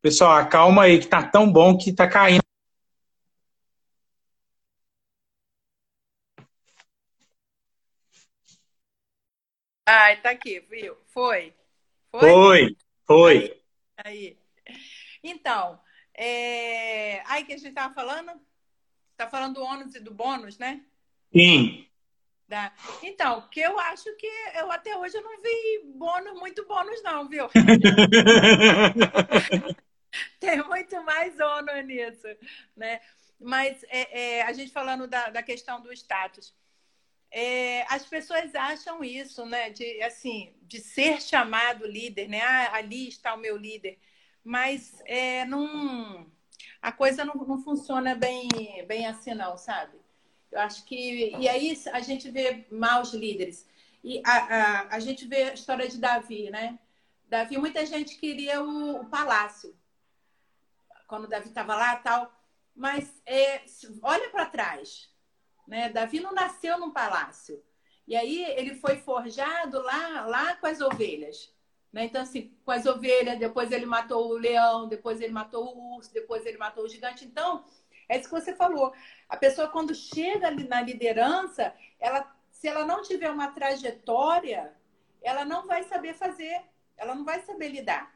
[0.07, 2.41] Pessoal, acalma aí que tá tão bom que tá caindo.
[9.85, 10.95] Ai, tá aqui, viu?
[11.07, 11.53] Foi.
[12.09, 12.77] Foi, foi.
[13.05, 13.61] foi.
[13.97, 14.37] Aí.
[15.21, 15.77] Então,
[16.13, 17.21] é...
[17.25, 18.31] aí que a gente tava falando?
[19.17, 20.85] Tá falando do ônus e do bônus, né?
[21.35, 21.85] Sim.
[22.47, 22.71] Da...
[23.03, 27.27] Então, que eu acho que eu até hoje eu não vi bônus, muito bônus, não,
[27.27, 27.49] viu?
[30.39, 32.27] Tem muito mais ônus nisso,
[32.75, 33.01] né?
[33.39, 36.53] Mas é, é, a gente falando da, da questão do status.
[37.29, 39.69] É, as pessoas acham isso, né?
[39.69, 42.41] De, assim, de ser chamado líder, né?
[42.41, 43.99] Ah, ali está o meu líder.
[44.43, 46.25] Mas é, não,
[46.81, 48.47] a coisa não, não funciona bem,
[48.87, 49.97] bem assim, não, sabe?
[50.51, 51.35] Eu acho que.
[51.37, 53.67] E aí a gente vê maus líderes.
[54.03, 56.79] E a, a, a gente vê a história de Davi, né?
[57.27, 59.75] Davi, muita gente queria o, o palácio.
[61.07, 62.31] Quando Davi estava lá tal.
[62.75, 63.63] Mas é,
[64.03, 65.09] olha para trás.
[65.67, 65.89] Né?
[65.89, 67.63] Davi não nasceu num palácio.
[68.07, 71.53] E aí ele foi forjado lá, lá com as ovelhas.
[71.91, 72.05] Né?
[72.05, 76.13] Então, assim, com as ovelhas, depois ele matou o leão, depois ele matou o urso,
[76.13, 77.25] depois ele matou o gigante.
[77.25, 77.65] Então,
[78.07, 78.93] é isso que você falou.
[79.27, 84.73] A pessoa, quando chega na liderança, ela, se ela não tiver uma trajetória,
[85.21, 86.61] ela não vai saber fazer,
[86.95, 88.13] ela não vai saber lidar.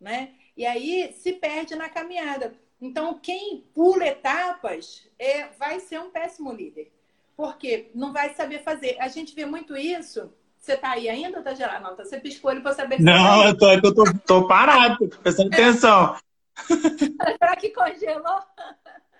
[0.00, 0.34] Né?
[0.56, 2.54] E aí se perde na caminhada.
[2.80, 6.92] Então, quem pula etapas é, vai ser um péssimo líder.
[7.36, 8.96] Porque não vai saber fazer.
[9.00, 10.32] A gente vê muito isso.
[10.58, 11.82] Você tá aí ainda tá gelado?
[11.82, 15.08] Não, tá, você piscou ele para saber Não, tá eu tô, eu tô, tô parado,
[15.08, 16.16] tô prestando atenção.
[17.38, 18.40] Será que congelou?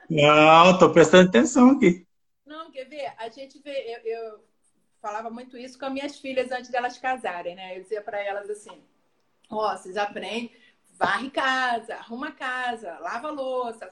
[0.08, 2.06] Não, tô prestando atenção aqui.
[2.46, 3.12] Não, quer ver?
[3.18, 4.44] A gente vê, eu, eu
[5.02, 7.76] falava muito isso com as minhas filhas antes delas casarem, né?
[7.76, 8.82] Eu dizia para elas assim:
[9.50, 10.50] ó, oh, vocês aprendem,
[10.94, 13.90] varre casa, arruma casa, lava louça.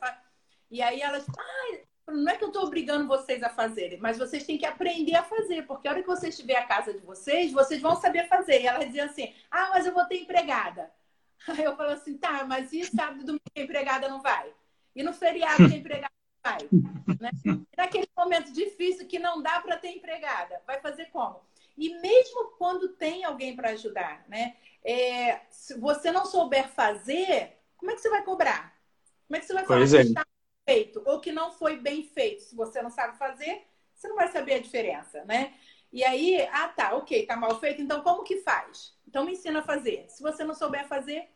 [0.70, 4.44] E aí elas, ah, não é que eu estou obrigando vocês a fazerem, mas vocês
[4.44, 7.52] têm que aprender a fazer, porque a hora que vocês tiver a casa de vocês,
[7.52, 8.62] vocês vão saber fazer.
[8.62, 10.90] E elas diziam assim: ah, mas eu vou ter empregada.
[11.48, 14.52] Aí eu falo assim: tá, mas e sábado domingo a empregada não vai?
[14.94, 16.12] E no feriado a empregada
[16.44, 16.58] vai?
[17.20, 17.30] Né?
[17.76, 21.40] naquele momento difícil que não dá para ter empregada, vai fazer como?
[21.82, 24.54] E mesmo quando tem alguém para ajudar, né?
[24.84, 28.78] É, se você não souber fazer, como é que você vai cobrar?
[29.26, 30.02] Como é que você vai falar pois que é.
[30.02, 30.24] está
[30.64, 32.42] feito ou que não foi bem feito?
[32.42, 35.54] Se você não sabe fazer, você não vai saber a diferença, né?
[35.92, 38.96] E aí, ah, tá, ok, tá mal feito, então como que faz?
[39.04, 40.06] Então me ensina a fazer.
[40.08, 41.30] Se você não souber fazer,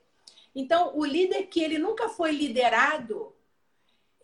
[0.54, 3.34] então o líder que ele nunca foi liderado,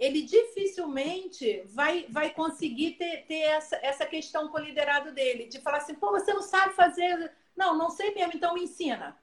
[0.03, 5.61] ele dificilmente vai, vai conseguir ter, ter essa, essa questão com o liderado dele, de
[5.61, 7.31] falar assim, pô, você não sabe fazer.
[7.57, 9.17] Não, não sei mesmo, então me ensina.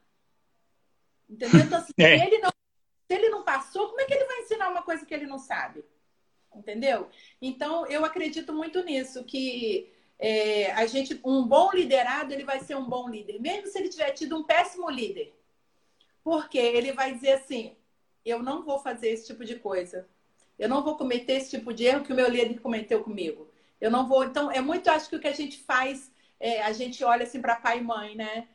[1.29, 1.59] Entendeu?
[1.59, 2.17] Então, assim, é.
[2.17, 5.05] se, ele não, se ele não passou, como é que ele vai ensinar uma coisa
[5.05, 5.83] que ele não sabe?
[6.55, 7.09] Entendeu?
[7.41, 12.77] Então, eu acredito muito nisso, que é, a gente, um bom liderado, ele vai ser
[12.77, 15.37] um bom líder, mesmo se ele tiver tido um péssimo líder.
[16.23, 17.75] Porque ele vai dizer assim:
[18.23, 20.07] eu não vou fazer esse tipo de coisa
[20.59, 23.49] eu não vou cometer esse tipo de erro que o meu líder cometeu comigo.
[23.79, 24.25] Eu não vou.
[24.25, 27.41] Então, é muito, acho que o que a gente faz, é, a gente olha assim
[27.41, 28.47] para pai e mãe, né?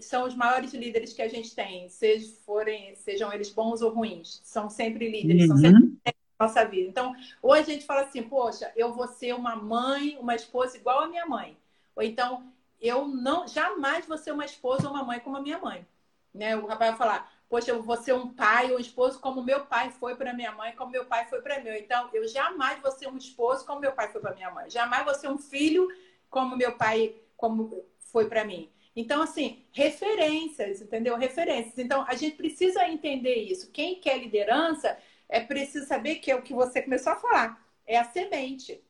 [0.00, 4.40] São os maiores líderes que a gente tem, sejam, forem, sejam eles bons ou ruins.
[4.42, 5.48] São sempre líderes, uhum.
[5.48, 5.94] são sempre
[6.38, 6.88] nossa vida.
[6.88, 11.00] Então, ou a gente fala assim, poxa, eu vou ser uma mãe, uma esposa igual
[11.00, 11.56] a minha mãe.
[11.94, 12.44] Ou então,
[12.80, 15.86] eu não jamais vou ser uma esposa ou uma mãe como a minha mãe.
[16.32, 16.56] Né?
[16.56, 19.64] O rapaz vai falar, poxa, eu vou ser um pai ou um esposo como meu
[19.64, 21.70] pai foi para minha mãe, como meu pai foi para mim.
[21.78, 24.68] Então, eu jamais vou ser um esposo como meu pai foi para minha mãe.
[24.68, 25.86] Jamais vou ser um filho
[26.28, 28.72] como meu pai como foi para mim.
[28.96, 31.16] Então, assim, referências, entendeu?
[31.16, 31.78] Referências.
[31.78, 33.70] Então, a gente precisa entender isso.
[33.70, 34.98] Quem quer liderança
[35.28, 38.82] é preciso saber que é o que você começou a falar, é a semente.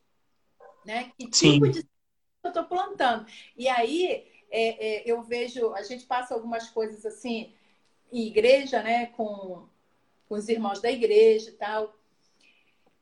[0.87, 1.13] Né?
[1.19, 1.61] Que Sim.
[1.61, 1.87] tipo de
[2.43, 3.27] eu estou plantando?
[3.59, 7.53] E aí, é, é, eu vejo, a gente passa algumas coisas assim,
[8.15, 9.69] em igreja, né, com,
[10.29, 11.93] com os irmãos da igreja e tal.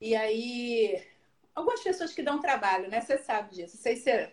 [0.01, 1.07] E aí,
[1.55, 3.01] algumas pessoas que dão trabalho, né?
[3.03, 3.77] Você sabe disso.
[3.77, 4.33] Não sei se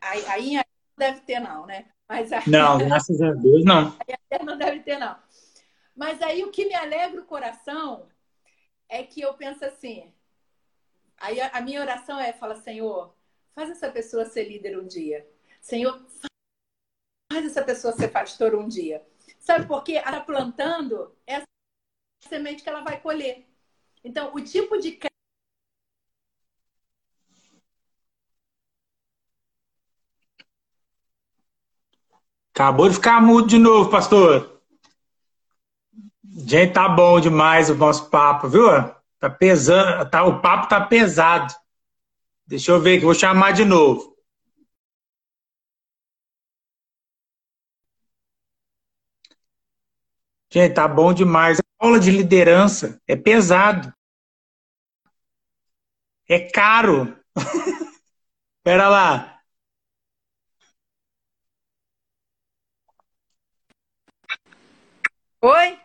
[0.00, 0.64] aí não
[0.96, 1.86] deve ter, não, né?
[2.08, 2.44] Mas aí...
[2.46, 3.96] Não, graças a Deus, não.
[4.06, 5.18] Aí não deve ter, não.
[5.96, 8.08] Mas aí o que me alegra o coração
[8.88, 10.12] é que eu penso assim.
[11.16, 13.12] Aí a minha oração é: fala, Senhor,
[13.52, 15.28] faz essa pessoa ser líder um dia.
[15.60, 16.00] Senhor,
[17.32, 19.04] faz essa pessoa ser pastor um dia.
[19.48, 19.94] Sabe por quê?
[19.94, 21.46] Ela tá plantando essa
[22.20, 23.46] semente que ela vai colher.
[24.04, 24.98] Então, o tipo de
[32.54, 34.60] Acabou de ficar mudo de novo, pastor.
[36.46, 38.66] Gente, tá bom demais o nosso papo, viu?
[39.18, 41.54] Tá pesando, tá, o papo tá pesado.
[42.46, 44.14] Deixa eu ver que vou chamar de novo.
[50.50, 51.58] Gente, tá bom demais.
[51.58, 53.92] A aula de liderança é pesado.
[56.28, 57.16] É caro.
[58.64, 59.40] Pera lá.
[65.40, 65.78] Oi?
[65.78, 65.80] A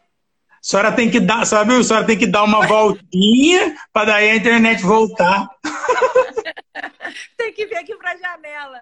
[0.61, 2.67] senhora tem que dar, sabe, a senhora tem que dar uma Oi?
[2.67, 5.47] voltinha para daí a internet voltar.
[7.37, 8.81] tem que vir aqui para a janela.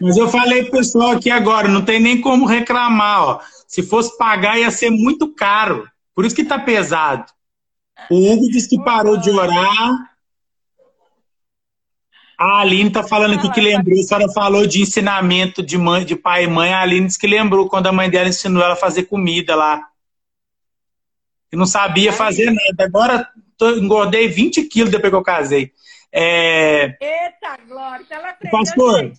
[0.00, 3.40] Mas eu falei pro pessoal aqui agora, não tem nem como reclamar, ó.
[3.66, 5.88] Se fosse pagar, ia ser muito caro.
[6.14, 7.30] Por isso que tá pesado.
[8.10, 10.08] O Hugo disse que parou de orar.
[12.38, 16.14] A Aline tá falando aqui que lembrou, a senhora falou de ensinamento de, mãe, de
[16.14, 16.72] pai e mãe.
[16.72, 19.88] A Aline disse que lembrou quando a mãe dela ensinou ela a fazer comida lá.
[21.52, 22.84] E não sabia fazer nada.
[22.84, 25.72] Agora tô, engordei 20 quilos depois que eu casei.
[26.12, 26.96] É...
[27.00, 29.12] Eita, Glória, ela Pastor, hein?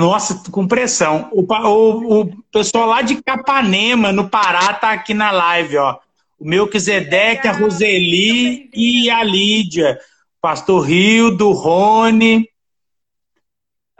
[0.00, 1.28] Nossa, com pressão.
[1.32, 5.98] O, o, o, pessoal lá de Capanema, no Pará, tá aqui na live, ó.
[6.38, 9.98] O Melquisedeque, a Roseli e a Lídia.
[10.40, 12.48] Pastor Rio, do Rony.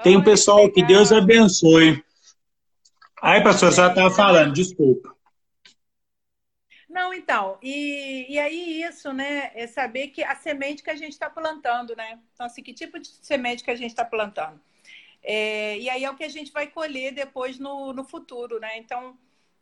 [0.02, 2.02] Tem um pessoal que Deus abençoe.
[3.20, 5.17] Aí, pastor, você já estava falando, desculpa.
[7.28, 11.28] Então, e, e aí isso, né, é saber que a semente que a gente está
[11.28, 12.18] plantando, né?
[12.32, 14.58] Então, assim, que tipo de semente que a gente está plantando?
[15.22, 18.78] É, e aí é o que a gente vai colher depois no, no futuro, né?
[18.78, 19.14] Então,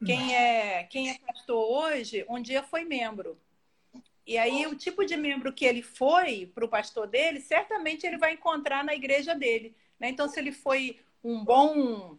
[0.04, 3.36] Quem é, quem é pastor hoje, um dia foi membro.
[4.24, 8.18] E aí, o tipo de membro que ele foi para o pastor dele, certamente ele
[8.18, 9.74] vai encontrar na igreja dele.
[9.98, 10.10] Né?
[10.10, 12.16] Então, se ele foi um bom,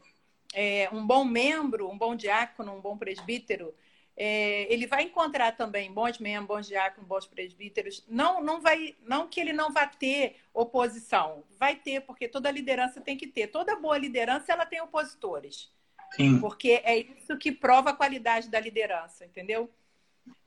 [0.53, 3.73] é, um bom membro, um bom diácono, um bom presbítero,
[4.20, 8.03] é, ele vai encontrar também bons membros, bons diáconos, bons presbíteros.
[8.09, 12.99] Não, não, vai, não que ele não vá ter oposição, vai ter, porque toda liderança
[12.99, 13.47] tem que ter.
[13.47, 15.72] Toda boa liderança ela tem opositores.
[16.15, 16.39] Sim.
[16.39, 19.70] Porque é isso que prova a qualidade da liderança, entendeu?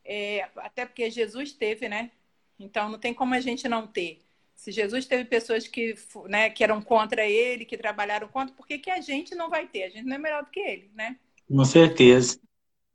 [0.03, 2.11] É, até porque Jesus teve, né?
[2.59, 4.19] Então não tem como a gente não ter.
[4.53, 5.95] Se Jesus teve pessoas que,
[6.27, 9.65] né, que eram contra ele, que trabalharam contra, por que, que a gente não vai
[9.65, 9.83] ter?
[9.83, 11.17] A gente não é melhor do que ele, né?
[11.47, 12.37] Com certeza.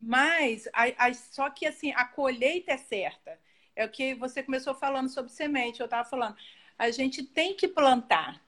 [0.01, 3.39] Mas, a, a, só que assim, a colheita é certa.
[3.75, 6.37] É o que você começou falando sobre semente, eu estava falando.
[6.79, 8.43] A gente tem que plantar,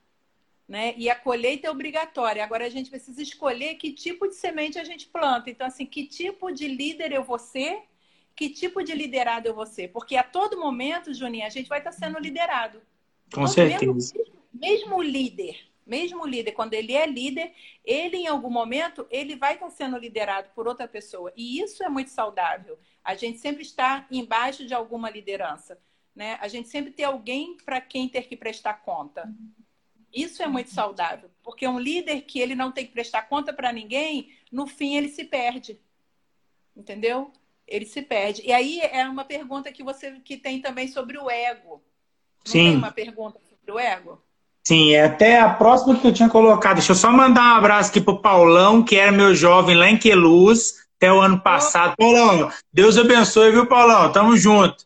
[0.67, 0.93] né?
[0.97, 2.43] E a colheita é obrigatória.
[2.43, 5.49] Agora a gente precisa escolher que tipo de semente a gente planta.
[5.49, 7.83] Então, assim, que tipo de líder eu vou ser
[8.39, 9.89] que tipo de liderado eu vou ser.
[9.89, 12.81] Porque a todo momento, Juninho, a gente vai estar sendo liderado.
[13.33, 13.85] Com certeza.
[13.85, 15.59] Mesmo, mesmo líder,
[15.89, 19.97] mesmo o líder, quando ele é líder, ele em algum momento, ele vai estar sendo
[19.97, 21.33] liderado por outra pessoa.
[21.35, 22.77] E isso é muito saudável.
[23.03, 25.79] A gente sempre está embaixo de alguma liderança.
[26.15, 26.37] Né?
[26.41, 29.33] A gente sempre tem alguém para quem ter que prestar conta.
[30.13, 33.71] Isso é muito saudável, porque um líder que ele não tem que prestar conta para
[33.71, 35.79] ninguém, no fim ele se perde.
[36.75, 37.31] Entendeu?
[37.69, 38.41] ele se perde.
[38.43, 41.81] E aí é uma pergunta que você que tem também sobre o ego.
[42.45, 42.63] Não Sim.
[42.63, 44.21] tem uma pergunta sobre o ego?
[44.69, 46.75] Sim, é até a próxima que eu tinha colocado.
[46.75, 49.97] Deixa eu só mandar um abraço aqui pro Paulão, que era meu jovem lá em
[49.97, 51.95] Queluz, até o ano passado.
[51.97, 52.03] Oh.
[52.03, 54.11] Paulão, Deus abençoe, viu, Paulão?
[54.11, 54.85] Tamo junto.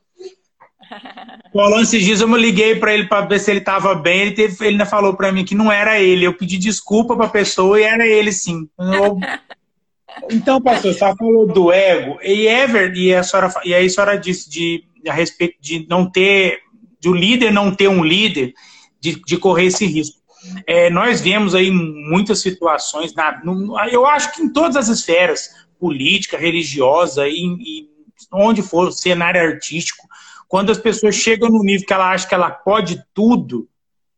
[1.53, 4.21] Paulão, esses dias eu me liguei para ele para ver se ele estava bem.
[4.21, 6.25] Ele, teve, ele ainda falou para mim que não era ele.
[6.25, 8.69] Eu pedi desculpa para a pessoa e era ele sim.
[8.79, 9.19] Eu,
[10.31, 14.17] Então, pastor, você falou do ego, e Ever, e, a senhora, e aí a senhora
[14.17, 16.61] disse de, a respeito de não ter,
[17.01, 18.53] de o líder não ter um líder,
[19.03, 20.17] de, de correr esse risco.
[20.65, 25.49] É, nós vemos aí muitas situações, na, no, eu acho que em todas as esferas,
[25.77, 27.89] política, religiosa, e, e
[28.31, 30.07] onde for, cenário artístico,
[30.47, 33.67] quando as pessoas chegam no nível que ela acha que ela pode tudo,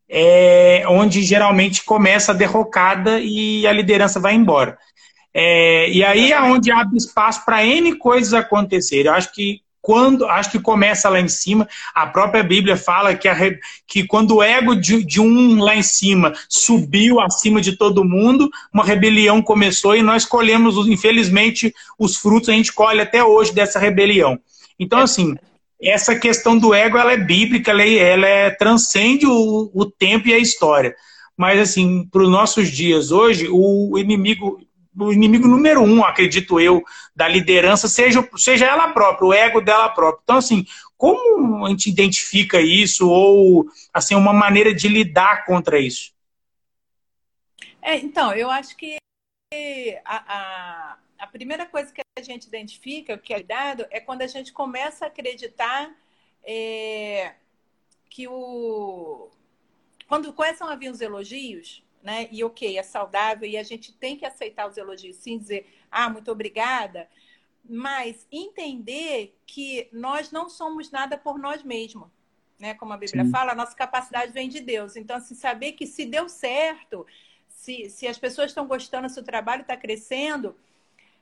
[0.08, 4.78] é onde geralmente começa a derrocada e a liderança vai embora.
[5.34, 9.06] É, e aí é onde abre espaço para N coisas acontecerem.
[9.06, 13.28] Eu acho que quando acho que começa lá em cima, a própria Bíblia fala que,
[13.28, 13.36] a,
[13.86, 18.50] que quando o ego de, de, um lá em cima subiu acima de todo mundo,
[18.74, 23.78] uma rebelião começou e nós colhemos, infelizmente, os frutos a gente colhe até hoje dessa
[23.78, 24.40] rebelião.
[24.76, 25.36] Então, assim,
[25.80, 30.26] essa questão do ego ela é bíblica, ela, é, ela é, transcende o, o tempo
[30.26, 30.96] e a história.
[31.36, 34.58] Mas, assim, para os nossos dias hoje, o inimigo
[34.98, 36.82] o inimigo número um, acredito eu,
[37.14, 40.22] da liderança, seja, seja ela própria, o ego dela própria.
[40.22, 40.64] Então, assim,
[40.96, 46.14] como a gente identifica isso ou, assim, uma maneira de lidar contra isso?
[47.82, 48.96] É, então, eu acho que
[50.04, 54.22] a, a, a, primeira coisa que a gente identifica, o que é dado, é quando
[54.22, 55.94] a gente começa a acreditar
[56.42, 57.34] é,
[58.08, 59.30] que o...
[60.08, 62.28] Quando começam a vir os elogios, né?
[62.30, 66.08] E ok, é saudável e a gente tem que aceitar os elogios, sim, dizer, ah,
[66.08, 67.08] muito obrigada,
[67.68, 72.08] mas entender que nós não somos nada por nós mesmos.
[72.60, 72.74] Né?
[72.74, 73.30] Como a Bíblia sim.
[73.32, 74.94] fala, a nossa capacidade vem de Deus.
[74.94, 77.04] Então, assim, saber que se deu certo,
[77.48, 80.56] se, se as pessoas estão gostando, se o trabalho está crescendo,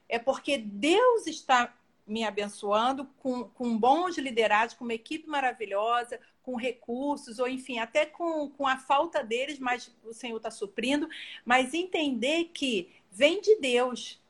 [0.06, 1.74] é porque Deus está
[2.06, 8.04] me abençoando com, com bons liderados, com uma equipe maravilhosa, com recursos, ou enfim, até
[8.04, 11.08] com, com a falta deles, mas o Senhor está suprindo,
[11.44, 14.22] mas entender que vem de Deus.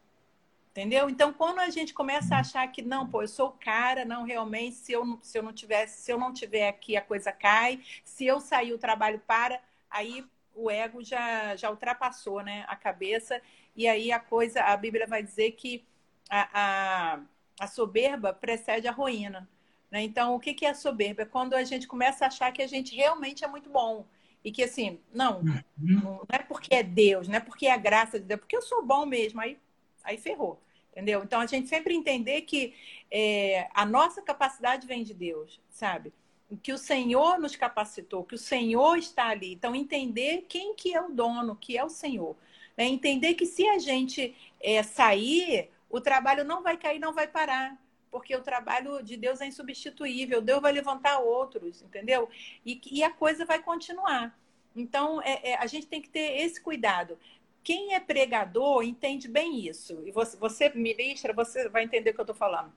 [0.71, 1.09] Entendeu?
[1.09, 4.77] Então, quando a gente começa a achar que não, pô, eu sou cara, não realmente,
[4.77, 8.27] se eu, se eu não tivesse, se eu não tiver aqui, a coisa cai, se
[8.27, 9.61] eu sair, o trabalho para,
[9.91, 13.41] aí o ego já, já ultrapassou né, a cabeça,
[13.77, 15.85] e aí a coisa, a Bíblia vai dizer que
[16.29, 17.21] a, a,
[17.61, 19.49] a soberba precede a ruína.
[19.95, 20.03] Né?
[20.03, 21.23] Então, o que é a soberba?
[21.23, 24.05] É quando a gente começa a achar que a gente realmente é muito bom.
[24.45, 25.63] E que assim, não, uhum.
[25.79, 28.57] não é porque é Deus, não é porque é a graça de Deus, é porque
[28.57, 29.57] eu sou bom mesmo, aí,
[30.03, 30.61] aí ferrou.
[30.91, 31.23] Entendeu?
[31.23, 32.75] Então a gente sempre entender que
[33.09, 36.13] é, a nossa capacidade vem de Deus, sabe?
[36.61, 39.53] Que o Senhor nos capacitou, que o Senhor está ali.
[39.53, 42.37] Então, entender quem que é o dono, que é o Senhor.
[42.77, 42.87] Né?
[42.87, 47.79] Entender que se a gente é, sair, o trabalho não vai cair, não vai parar
[48.15, 52.31] porque o trabalho de Deus é insubstituível, Deus vai levantar outros, entendeu?
[52.65, 54.39] E, e a coisa vai continuar.
[54.77, 57.19] Então, é, é, a gente tem que ter esse cuidado.
[57.65, 60.01] quem é pregador entende bem isso.
[60.07, 62.73] E você, você ministra, você vai entender o que eu estou falando.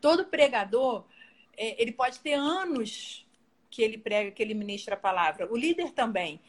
[0.00, 1.04] Todo pregador,
[1.56, 3.26] é, ele pode ter anos
[3.68, 5.52] que ele prega, que ele ministra a palavra.
[5.52, 6.40] O líder também.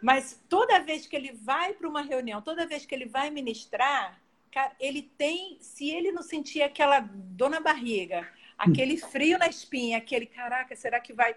[0.00, 4.22] Mas toda vez que ele vai para uma reunião, toda vez que ele vai ministrar,
[4.54, 8.26] cara, ele tem, se ele não sentir aquela dor na barriga,
[8.56, 11.34] aquele frio na espinha, aquele caraca, será que vai?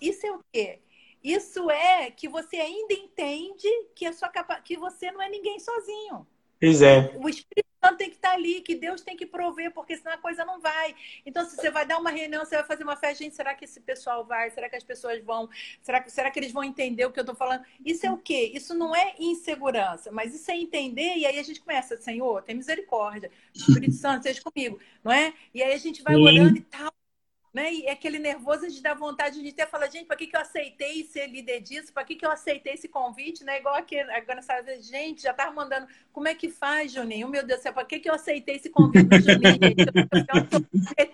[0.00, 0.78] Isso é o quê?
[1.22, 4.60] Isso é que você ainda entende que a sua capa...
[4.60, 6.24] que você não é ninguém sozinho.
[6.60, 7.12] Pois é.
[7.16, 10.18] O Espírito Santo tem que estar ali, que Deus tem que prover, porque senão a
[10.18, 10.94] coisa não vai.
[11.24, 13.64] Então, se você vai dar uma reunião, você vai fazer uma festa, gente, será que
[13.64, 14.50] esse pessoal vai?
[14.50, 15.48] Será que as pessoas vão?
[15.82, 17.64] Será que, será que eles vão entender o que eu estou falando?
[17.84, 18.52] Isso é o quê?
[18.54, 22.54] Isso não é insegurança, mas isso é entender, e aí a gente começa, Senhor, tem
[22.54, 25.32] misericórdia, Espírito Santo, seja comigo, não é?
[25.54, 26.22] E aí a gente vai Sim.
[26.22, 26.99] orando e tal.
[27.52, 27.72] Né?
[27.74, 31.04] E aquele nervoso de dar vontade de até falar, gente, para que, que eu aceitei
[31.04, 31.92] ser líder disso?
[31.92, 33.42] Para que, que eu aceitei esse convite?
[33.42, 33.58] Né?
[33.58, 37.28] Igual aqui, agora sabe, gente, já estava mandando, como é que faz, Juninho?
[37.28, 39.58] Meu Deus do céu, para que, que eu aceitei esse convite do Juninho?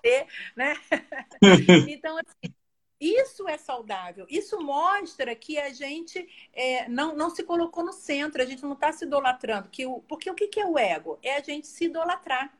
[0.02, 0.74] Eu, né?
[1.88, 2.54] então, assim,
[3.00, 4.26] isso é saudável.
[4.28, 8.72] Isso mostra que a gente é, não, não se colocou no centro, a gente não
[8.72, 9.68] está se idolatrando.
[9.68, 11.18] Que o, porque o que, que é o ego?
[11.22, 12.52] É a gente se idolatrar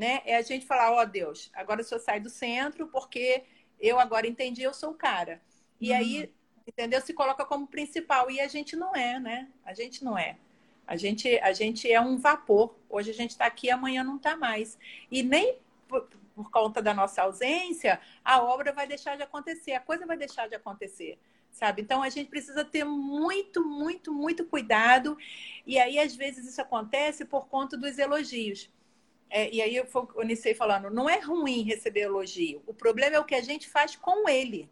[0.00, 0.22] né?
[0.24, 3.42] É a gente falar, ó oh, Deus, agora o senhor sai do centro porque
[3.78, 5.42] eu agora entendi, eu sou o cara.
[5.78, 5.96] E uhum.
[5.96, 6.32] aí,
[6.66, 7.02] entendeu?
[7.02, 8.30] Se coloca como principal.
[8.30, 9.50] E a gente não é, né?
[9.62, 10.38] A gente não é.
[10.86, 12.74] A gente, a gente é um vapor.
[12.88, 14.78] Hoje a gente está aqui, amanhã não está mais.
[15.10, 19.80] E nem por, por conta da nossa ausência, a obra vai deixar de acontecer, a
[19.80, 21.18] coisa vai deixar de acontecer
[21.52, 21.82] sabe?
[21.82, 25.18] Então a gente precisa ter muito, muito, muito cuidado.
[25.66, 28.70] E aí, às vezes, isso acontece por conta dos elogios.
[29.30, 32.62] É, e aí eu, eu iniciei falando, não é ruim receber elogio.
[32.66, 34.68] O problema é o que a gente faz com ele.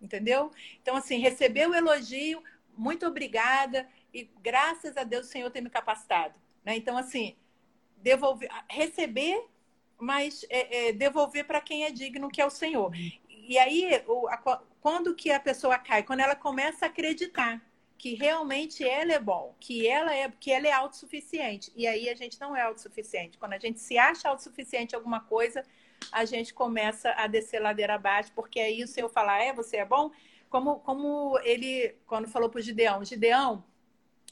[0.00, 0.50] Entendeu?
[0.80, 2.42] Então, assim, receber o elogio,
[2.76, 6.38] muito obrigada, e graças a Deus o Senhor tem me capacitado.
[6.64, 6.76] Né?
[6.76, 7.36] Então, assim,
[7.96, 9.44] devolver, receber,
[9.98, 12.92] mas é, é, devolver para quem é digno, que é o Senhor.
[13.28, 14.36] E aí, o, a,
[14.80, 16.02] quando que a pessoa cai?
[16.02, 17.60] Quando ela começa a acreditar
[18.02, 21.70] que realmente ela é bom, que ela é, que ela é autossuficiente.
[21.76, 23.38] E aí a gente não é autossuficiente.
[23.38, 25.64] Quando a gente se acha autossuficiente em alguma coisa,
[26.10, 29.84] a gente começa a descer ladeira abaixo, porque aí o Senhor falar, é, você é
[29.84, 30.10] bom?
[30.50, 33.64] Como, como ele, quando falou para o Gideão, Gideão,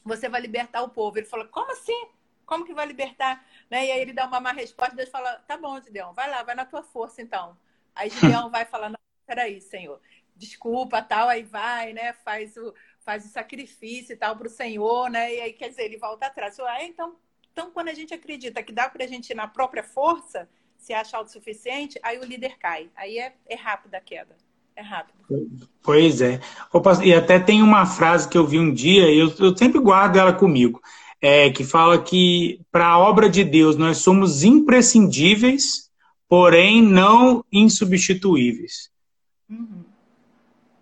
[0.03, 1.17] você vai libertar o povo.
[1.17, 2.09] Ele falou, como assim?
[2.45, 3.47] Como que vai libertar?
[3.69, 3.85] Né?
[3.85, 6.55] E aí ele dá uma má resposta, Deus fala, tá bom, Gideão, vai lá, vai
[6.55, 7.57] na tua força então.
[7.95, 10.01] Aí Gideão vai falar, não, peraí, Senhor,
[10.35, 12.73] desculpa, tal, aí vai, né, faz o,
[13.03, 15.33] faz o sacrifício e tal para o Senhor, né?
[15.35, 16.59] E aí, quer dizer, ele volta atrás.
[16.59, 17.15] Ah, então,
[17.51, 20.47] então, quando a gente acredita que dá para a gente ir na própria força,
[20.77, 22.89] se acha autossuficiente, aí o líder cai.
[22.95, 24.35] Aí é, é rápido a queda.
[24.75, 25.19] É rápido.
[25.83, 26.39] Pois é.
[27.03, 30.15] E até tem uma frase que eu vi um dia, e eu, eu sempre guardo
[30.15, 30.81] ela comigo,
[31.21, 35.89] é, que fala que para a obra de Deus nós somos imprescindíveis,
[36.27, 38.89] porém não insubstituíveis.
[39.49, 39.83] Uhum.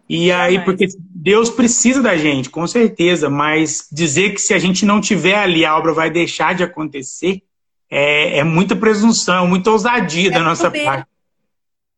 [0.08, 0.88] E aí, porque
[1.22, 5.66] Deus precisa da gente, com certeza, mas dizer que se a gente não tiver ali,
[5.66, 7.44] a obra vai deixar de acontecer,
[7.90, 10.90] é, é muita presunção, muita ousadia é da nossa soberba.
[10.90, 11.10] parte.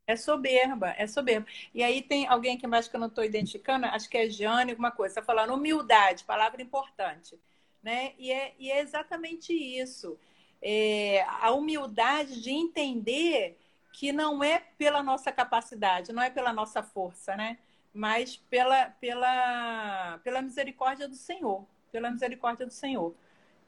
[0.08, 1.46] É soberba, é soberba.
[1.72, 4.72] E aí tem alguém que mais que eu não estou identificando, acho que é Jane,
[4.72, 7.40] alguma coisa, está falando humildade, palavra importante.
[7.84, 8.14] Né?
[8.18, 10.18] E, é, e é exatamente isso.
[10.60, 13.56] É, a humildade de entender
[13.94, 17.60] que não é pela nossa capacidade, não é pela nossa força, né?
[17.94, 23.14] Mas pela, pela, pela misericórdia do Senhor, pela misericórdia do Senhor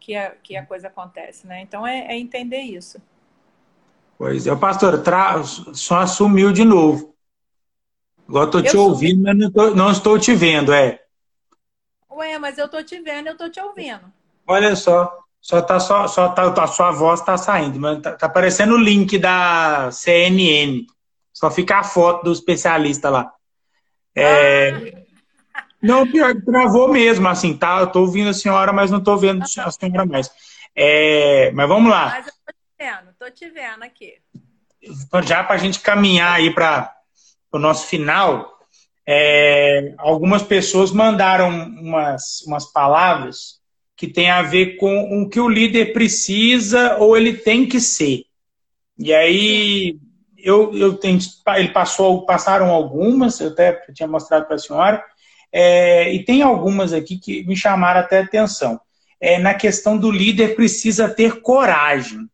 [0.04, 1.62] que a, que a coisa acontece, né?
[1.62, 3.02] Então é, é entender isso.
[4.18, 5.42] Pois é, pastor, tra...
[5.44, 7.14] só sumiu de novo.
[8.28, 11.02] Agora estou te ouvindo, mas não, tô, não, estou te vendo, é.
[12.12, 14.02] Ué, mas eu estou te vendo, eu estou te ouvindo.
[14.48, 18.26] Olha só, só tá só, só tá, a sua voz está saindo, mas tá, tá
[18.28, 20.86] aparecendo o link da CNN.
[21.34, 23.34] Só fica a foto do especialista lá.
[24.16, 24.70] É...
[25.54, 25.64] Ah.
[25.82, 27.80] Não, pior, travou mesmo, assim, tá?
[27.80, 30.32] Eu tô ouvindo a senhora, mas não tô vendo a senhora mais.
[30.76, 31.52] É...
[31.52, 32.10] Mas vamos lá.
[32.10, 34.14] Mas eu tô te vendo, tô te vendo aqui.
[34.82, 36.94] Então, já para a gente caminhar aí para
[37.52, 38.58] o nosso final,
[39.08, 39.94] é...
[39.98, 43.62] algumas pessoas mandaram umas, umas palavras
[43.96, 48.26] que tem a ver com o que o líder precisa ou ele tem que ser.
[48.98, 49.98] E aí,
[50.44, 51.18] eu, eu tenho,
[51.56, 55.04] ele passou, passaram algumas, eu até tinha mostrado para a senhora,
[55.52, 58.80] é, e tem algumas aqui que me chamaram até atenção.
[59.22, 62.28] É, na questão do líder precisa ter coragem.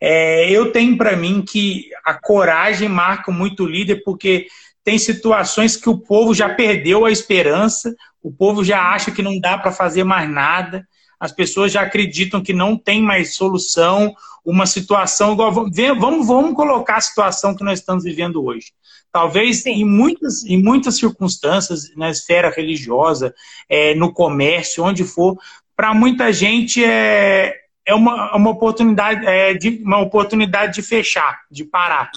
[0.00, 4.46] É, eu tenho para mim que a coragem marca muito o líder, porque
[4.84, 9.40] tem situações que o povo já perdeu a esperança, o povo já acha que não
[9.40, 10.86] dá para fazer mais nada,
[11.18, 15.52] as pessoas já acreditam que não tem mais solução, uma situação igual.
[15.98, 18.72] Vamos, vamos colocar a situação que nós estamos vivendo hoje.
[19.10, 23.32] Talvez em muitas, em muitas circunstâncias, na esfera religiosa,
[23.68, 25.38] é, no comércio, onde for,
[25.76, 27.54] para muita gente é,
[27.86, 32.10] é uma, uma, oportunidade, é, de, uma oportunidade de fechar, de parar.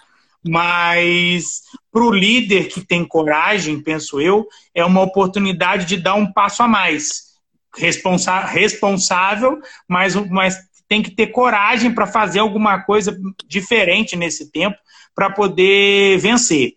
[0.48, 6.32] Mas para o líder que tem coragem, penso eu, é uma oportunidade de dar um
[6.32, 7.27] passo a mais.
[7.76, 10.57] Responsa responsável, mas, mas
[10.88, 14.78] tem que ter coragem para fazer alguma coisa diferente nesse tempo
[15.13, 16.76] para poder vencer.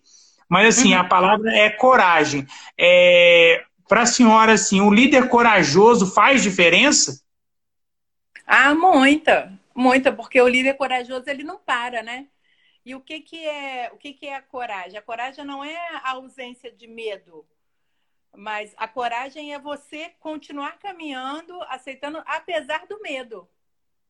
[0.48, 1.00] Mas assim, uhum.
[1.00, 2.46] a palavra é coragem.
[2.76, 7.22] É, para a senhora, assim, o líder corajoso faz diferença?
[8.46, 12.26] Ah, muita, muita, porque o líder corajoso ele não para, né?
[12.84, 14.98] E o que, que é o que, que é a coragem?
[14.98, 17.44] A coragem não é a ausência de medo,
[18.36, 23.48] mas a coragem é você continuar caminhando, aceitando, apesar do medo.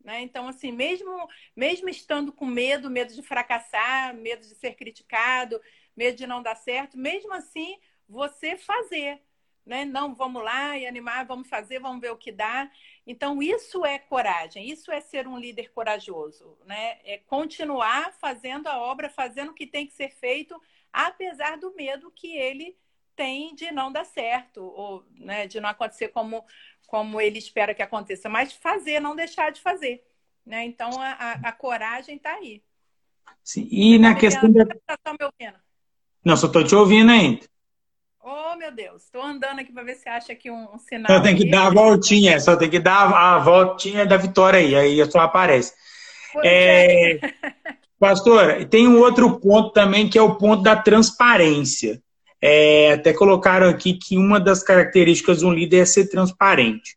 [0.02, 0.22] Né?
[0.22, 5.60] Então, assim, mesmo, mesmo estando com medo, medo de fracassar, medo de ser criticado,
[5.96, 9.20] medo de não dar certo, mesmo assim, você fazer.
[9.64, 9.84] Né?
[9.84, 12.70] Não, vamos lá e animar, vamos fazer, vamos ver o que dá.
[13.06, 16.98] Então, isso é coragem, isso é ser um líder corajoso, né?
[17.04, 20.60] É continuar fazendo a obra, fazendo o que tem que ser feito,
[20.92, 22.76] apesar do medo que ele
[23.20, 26.42] tem de não dar certo, ou né, de não acontecer como,
[26.86, 30.02] como ele espera que aconteça, mas fazer, não deixar de fazer.
[30.46, 30.64] Né?
[30.64, 32.62] Então, a, a, a coragem está aí.
[33.44, 33.68] Sim.
[33.70, 34.64] E Você na tá questão da...
[34.64, 35.58] Tá me ouvindo?
[36.24, 37.46] Não, só estou te ouvindo ainda.
[38.22, 39.04] Oh, meu Deus.
[39.04, 41.14] Estou andando aqui para ver se acha aqui um, um sinal.
[41.14, 44.74] Só tem que dar a voltinha, só tem que dar a voltinha da vitória aí,
[44.74, 45.74] aí só aparece.
[46.42, 47.16] É...
[47.16, 47.34] É...
[47.98, 52.02] Pastora, tem um outro ponto também que é o ponto da transparência.
[52.42, 56.96] É, até colocaram aqui que uma das características de um líder é ser transparente.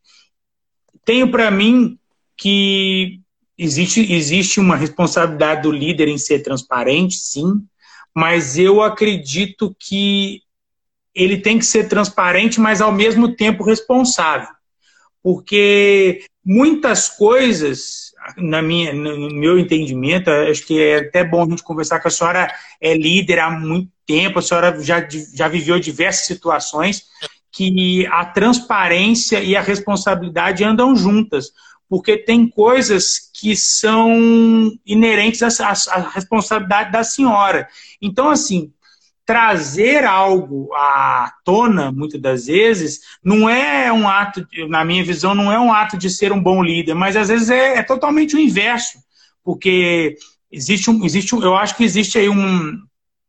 [1.04, 1.98] Tenho para mim
[2.36, 3.20] que
[3.58, 7.62] existe, existe uma responsabilidade do líder em ser transparente, sim,
[8.14, 10.42] mas eu acredito que
[11.14, 14.48] ele tem que ser transparente, mas ao mesmo tempo responsável.
[15.22, 18.03] Porque muitas coisas,
[18.36, 22.10] na minha, no meu entendimento, acho que é até bom a gente conversar com a
[22.10, 27.04] senhora, é líder há muito tempo, a senhora já, já viveu diversas situações
[27.52, 31.52] que a transparência e a responsabilidade andam juntas,
[31.88, 34.10] porque tem coisas que são
[34.84, 37.68] inerentes à, à responsabilidade da senhora.
[38.02, 38.72] Então, assim,
[39.26, 45.50] trazer algo à tona, muitas das vezes, não é um ato, na minha visão, não
[45.50, 48.38] é um ato de ser um bom líder, mas às vezes é, é totalmente o
[48.38, 48.98] inverso,
[49.42, 50.16] porque
[50.52, 52.78] existe um, existe um, eu acho que existe aí um,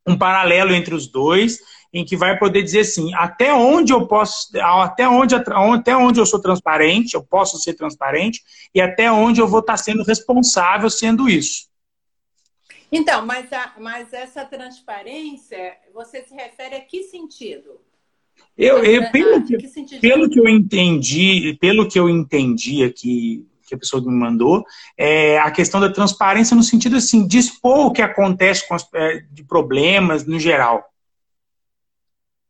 [0.05, 1.59] um paralelo entre os dois,
[1.93, 6.25] em que vai poder dizer assim, até onde eu posso, até onde, até onde eu
[6.25, 8.41] sou transparente, eu posso ser transparente,
[8.73, 11.67] e até onde eu vou estar sendo responsável sendo isso.
[12.95, 17.81] Então, mas, a, mas essa transparência, você se refere a que sentido?
[18.57, 23.75] Eu, eu pelo, que, que pelo que eu entendi, pelo que eu entendi aqui, que
[23.75, 24.65] a pessoa me mandou,
[24.97, 28.87] é a questão da transparência no sentido assim, de expor o que acontece com as,
[28.93, 30.89] é, de problemas no geral.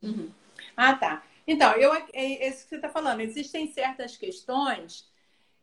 [0.04, 0.30] Uhum.
[0.78, 1.24] Ah, tá.
[1.48, 3.22] Então, eu, é, é isso que você está falando.
[3.22, 5.06] Existem certas questões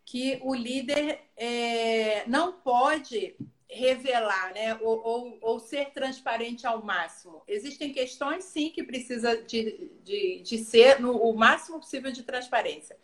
[0.05, 3.37] que o líder é, não pode
[3.73, 4.75] revelar, né?
[4.83, 7.43] Ou, ou, ou, ser transparente ao máximo.
[7.49, 12.97] Existem questões, sim, que precisa de, de, de ser no, o máximo possível de transparência.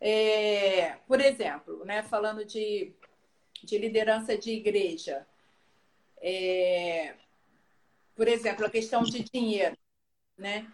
[0.00, 2.92] É, por exemplo, né, falando de,
[3.64, 5.26] de liderança de igreja,
[6.20, 7.14] é,
[8.14, 9.76] por exemplo, a questão de dinheiro,
[10.36, 10.70] né?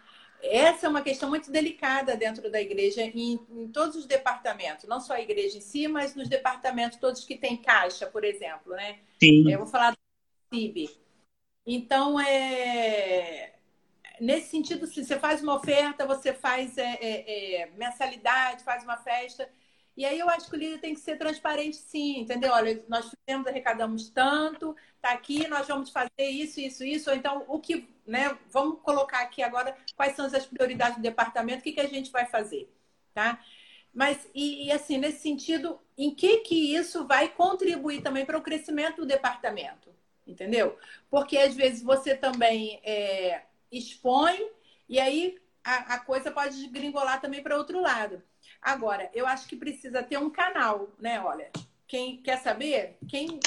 [0.49, 4.99] Essa é uma questão muito delicada dentro da igreja, em, em, todos os departamentos, não
[4.99, 8.99] só a igreja em si, mas nos departamentos todos que têm caixa, por exemplo, né?
[9.19, 9.51] Sim.
[9.51, 9.97] Eu vou falar do
[10.53, 10.89] CIB.
[11.65, 13.53] Então, é...
[14.19, 18.97] nesse sentido, se você faz uma oferta, você faz é, é, é, mensalidade, faz uma
[18.97, 19.49] festa.
[19.95, 22.51] E aí eu acho que o líder tem que ser transparente, sim, entendeu?
[22.51, 27.09] Olha, nós fizemos, arrecadamos tanto, tá aqui, nós vamos fazer isso, isso, isso.
[27.09, 28.37] Ou então, o que né?
[28.51, 32.11] Vamos colocar aqui agora quais são as prioridades do departamento, o que, que a gente
[32.11, 32.71] vai fazer,
[33.13, 33.39] tá?
[33.93, 38.41] Mas, e, e, assim, nesse sentido, em que que isso vai contribuir também para o
[38.41, 39.89] crescimento do departamento,
[40.27, 40.77] entendeu?
[41.09, 44.51] Porque às vezes você também é, expõe
[44.87, 48.21] e aí a, a coisa pode gringolar também para outro lado.
[48.65, 51.21] Agora, eu acho que precisa ter um canal, né?
[51.21, 51.51] Olha,
[51.87, 53.39] quem quer saber, quem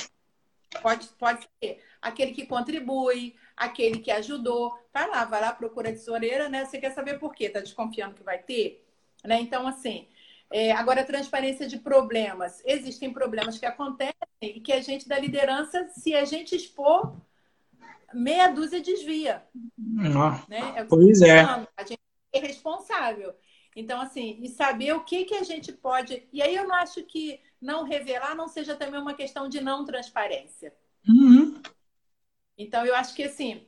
[0.82, 1.82] Pode, pode ser.
[2.00, 4.78] Aquele que contribui, aquele que ajudou.
[4.92, 6.64] Vai lá, vai lá, procura a tesoureira, né?
[6.64, 7.48] Você quer saber por quê?
[7.48, 8.84] Tá desconfiando que vai ter?
[9.24, 9.40] Né?
[9.40, 10.06] Então, assim,
[10.50, 12.62] é, agora, transparência de problemas.
[12.64, 17.16] Existem problemas que acontecem e que a gente da liderança, se a gente expor,
[18.12, 19.42] meia dúzia desvia.
[20.48, 20.74] né?
[20.76, 21.40] é pois é.
[21.40, 22.00] A gente
[22.32, 23.34] é responsável.
[23.78, 26.26] Então, assim, e saber o que, que a gente pode.
[26.32, 29.84] E aí eu não acho que não revelar não seja também uma questão de não
[29.84, 30.74] transparência.
[31.06, 31.62] Uhum.
[32.56, 33.64] Então, eu acho que assim,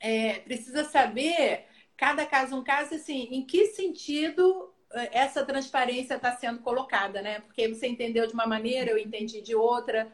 [0.00, 1.66] é, precisa saber,
[1.96, 7.38] cada caso um caso, assim, em que sentido é, essa transparência está sendo colocada, né?
[7.40, 10.12] Porque você entendeu de uma maneira, eu entendi de outra.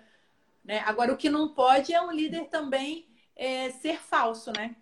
[0.63, 0.81] Né?
[0.81, 4.77] Agora, o que não pode é um líder também é, ser falso, né?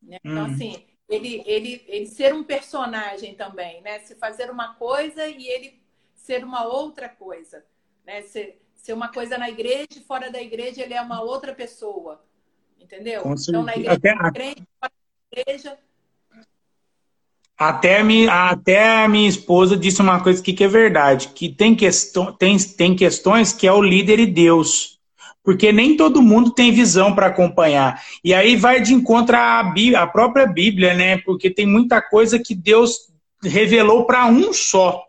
[0.00, 0.54] Então, uhum.
[0.54, 3.98] assim, ele, ele, ele ser um personagem também, né?
[4.00, 5.80] Se fazer uma coisa e ele
[6.14, 7.64] ser uma outra coisa,
[8.06, 8.22] né?
[8.22, 12.24] Ser, ser uma coisa na igreja e fora da igreja ele é uma outra pessoa,
[12.80, 13.22] entendeu?
[13.26, 14.30] então, na igreja, Até...
[14.32, 14.92] crente, fora
[15.32, 15.78] da igreja...
[17.58, 21.76] Até minha, até a minha esposa disse uma coisa aqui que é verdade, que tem,
[21.76, 24.98] questão, tem, tem questões que é o líder e Deus
[25.44, 28.00] porque nem todo mundo tem visão para acompanhar.
[28.24, 31.18] E aí vai de encontro à Bíblia, a própria Bíblia, né?
[31.18, 33.12] Porque tem muita coisa que Deus
[33.42, 35.02] revelou para um só.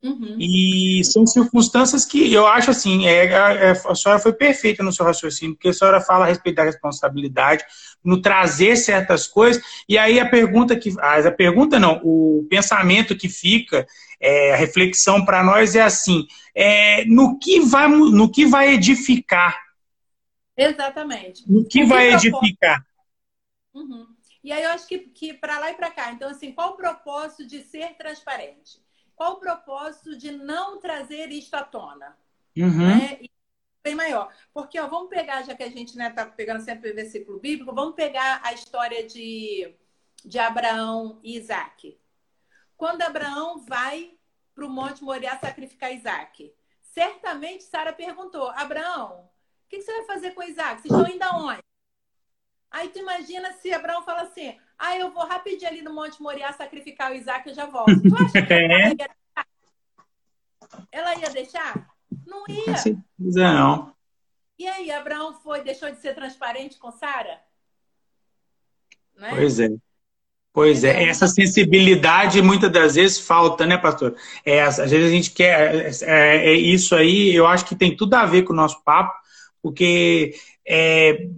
[0.00, 0.36] Uhum.
[0.38, 5.04] E são circunstâncias que eu acho assim, é, é, a senhora foi perfeita no seu
[5.04, 7.64] raciocínio, porque a senhora fala a respeito da responsabilidade,
[8.04, 10.94] no trazer certas coisas, e aí a pergunta que.
[11.00, 13.86] A pergunta não, o pensamento que fica,
[14.20, 19.60] é, a reflexão para nós é assim: é, no, que vai, no que vai edificar?
[20.56, 21.42] Exatamente.
[21.50, 22.86] No que vai edificar?
[23.74, 24.06] Uhum.
[24.44, 26.12] E aí eu acho que, que para lá e para cá.
[26.12, 28.80] Então, assim, qual o propósito de ser transparente?
[29.18, 32.16] Qual o propósito de não trazer isto à tona?
[32.56, 32.86] Uhum.
[32.86, 33.18] Né?
[33.82, 34.32] Bem maior.
[34.54, 37.40] Porque, ó, vamos pegar, já que a gente está né, tá pegando sempre o versículo
[37.40, 39.74] bíblico, vamos pegar a história de,
[40.24, 41.98] de Abraão e Isaac.
[42.76, 44.14] Quando Abraão vai
[44.54, 50.06] para o Monte Moriá sacrificar Isaac, certamente Sara perguntou: Abraão, o que, que, você vai
[50.06, 50.80] fazer com Isaac?
[50.80, 51.64] Vocês estão indo aonde?
[52.70, 56.52] Aí tu imagina se Abraão fala assim: ah, eu vou rapidinho ali no Monte Moriá
[56.52, 58.00] sacrificar o Isaac e já volto.
[58.00, 59.46] Tu acha que ela ia deixar?
[60.92, 61.88] Ela ia deixar?
[62.26, 62.74] Não ia.
[63.18, 63.92] Não.
[64.58, 67.40] E aí, Abraão foi, deixou de ser transparente com Sara?
[69.16, 69.30] Né?
[69.30, 69.68] Pois é.
[70.52, 74.16] Pois é, essa sensibilidade muitas das vezes falta, né, pastor?
[74.44, 75.74] É, às vezes a gente quer.
[75.74, 78.82] É, é, é, isso aí, eu acho que tem tudo a ver com o nosso
[78.82, 79.14] papo,
[79.62, 80.34] porque
[80.66, 81.28] é,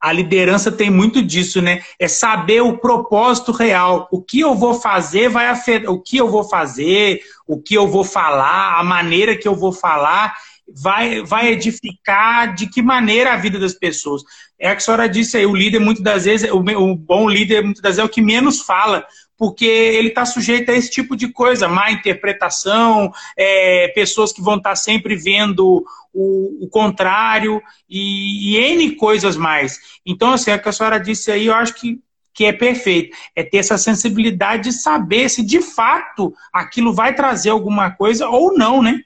[0.00, 1.82] a liderança tem muito disso, né?
[1.98, 4.08] É saber o propósito real.
[4.12, 5.90] O que eu vou fazer vai afetar.
[5.90, 9.72] O que eu vou fazer, o que eu vou falar, a maneira que eu vou
[9.72, 10.34] falar,
[10.68, 14.22] vai, vai edificar de que maneira a vida das pessoas.
[14.58, 17.28] É a que a senhora disse aí, o líder, muitas das vezes, o, o bom
[17.28, 19.04] líder, muitas das vezes, é o que menos fala
[19.38, 24.56] porque ele está sujeito a esse tipo de coisa, má interpretação, é, pessoas que vão
[24.56, 29.78] estar tá sempre vendo o, o contrário e, e, N coisas mais.
[30.04, 32.02] Então, assim, o que a senhora disse aí, eu acho que,
[32.34, 33.16] que é perfeito.
[33.36, 38.58] É ter essa sensibilidade de saber se de fato aquilo vai trazer alguma coisa ou
[38.58, 39.00] não, né?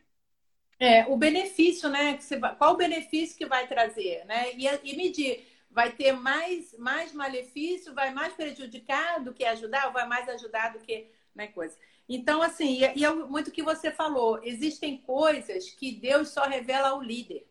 [0.80, 2.18] É, o benefício, né?
[2.58, 4.46] Qual o benefício que vai trazer, né?
[4.56, 9.92] E, e medir vai ter mais, mais malefício, vai mais prejudicar do que ajudar, ou
[9.92, 11.76] vai mais ajudar do que né, coisa.
[12.08, 17.02] Então, assim, e, é muito que você falou, existem coisas que Deus só revela ao
[17.02, 17.46] líder.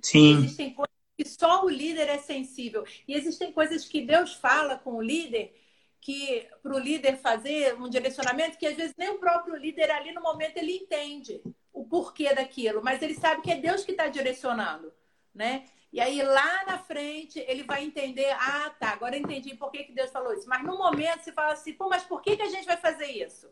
[0.00, 0.38] Sim.
[0.38, 2.84] Existem coisas que só o líder é sensível.
[3.06, 5.54] E existem coisas que Deus fala com o líder
[6.00, 10.10] que para o líder fazer um direcionamento que às vezes nem o próprio líder ali
[10.12, 11.40] no momento ele entende
[11.72, 14.92] o porquê daquilo, mas ele sabe que é Deus que está direcionando,
[15.32, 15.64] né?
[15.92, 19.84] E aí lá na frente ele vai entender, ah, tá, agora eu entendi por que,
[19.84, 20.48] que Deus falou isso.
[20.48, 23.06] Mas no momento você fala assim, pô, mas por que, que a gente vai fazer
[23.06, 23.48] isso?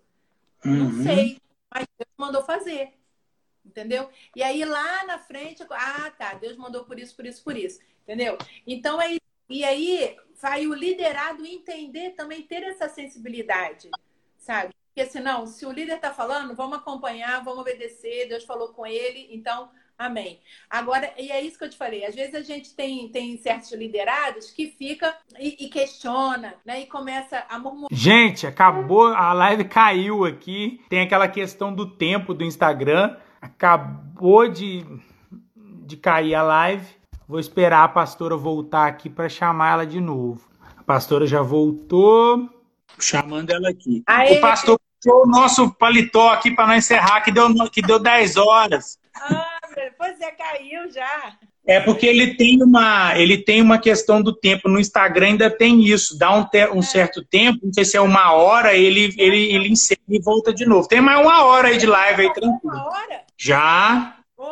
[0.64, 0.84] Uhum.
[0.84, 1.38] Não sei,
[1.72, 2.94] mas Deus mandou fazer.
[3.64, 4.08] Entendeu?
[4.34, 7.78] E aí lá na frente, ah, tá, Deus mandou por isso, por isso, por isso.
[8.04, 8.38] Entendeu?
[8.66, 9.18] Então é
[9.48, 13.90] E aí vai o liderado entender também, ter essa sensibilidade,
[14.38, 14.72] sabe?
[14.86, 19.28] Porque senão, se o líder está falando, vamos acompanhar, vamos obedecer, Deus falou com ele,
[19.30, 19.70] então
[20.00, 20.40] Amém.
[20.70, 23.70] Agora, e é isso que eu te falei, às vezes a gente tem, tem certos
[23.72, 26.80] liderados que fica e, e questiona, né?
[26.80, 27.90] E começa a murmurar.
[27.92, 30.80] Gente, acabou, a live caiu aqui.
[30.88, 33.14] Tem aquela questão do tempo do Instagram.
[33.42, 34.86] Acabou de,
[35.54, 36.86] de cair a live.
[37.28, 40.48] Vou esperar a pastora voltar aqui para chamar ela de novo.
[40.78, 42.48] A pastora já voltou.
[42.98, 44.02] Chamando ela aqui.
[44.06, 44.38] Aê.
[44.38, 48.38] O pastor puxou o nosso paletó aqui para não encerrar, que deu, que deu 10
[48.38, 48.98] horas.
[49.14, 49.49] Ah,
[50.20, 51.32] você caiu já.
[51.66, 54.68] É porque ele tem uma, ele tem uma questão do tempo.
[54.68, 56.18] No Instagram ainda tem isso.
[56.18, 59.68] Dá um, te, um certo tempo, não sei se é uma hora, ele, ele, ele
[59.68, 60.88] encerra e volta de novo.
[60.88, 62.74] Tem mais uma hora aí de live aí, tranquilo.
[62.74, 63.22] Uma hora?
[63.38, 64.16] Já.
[64.36, 64.44] Oh,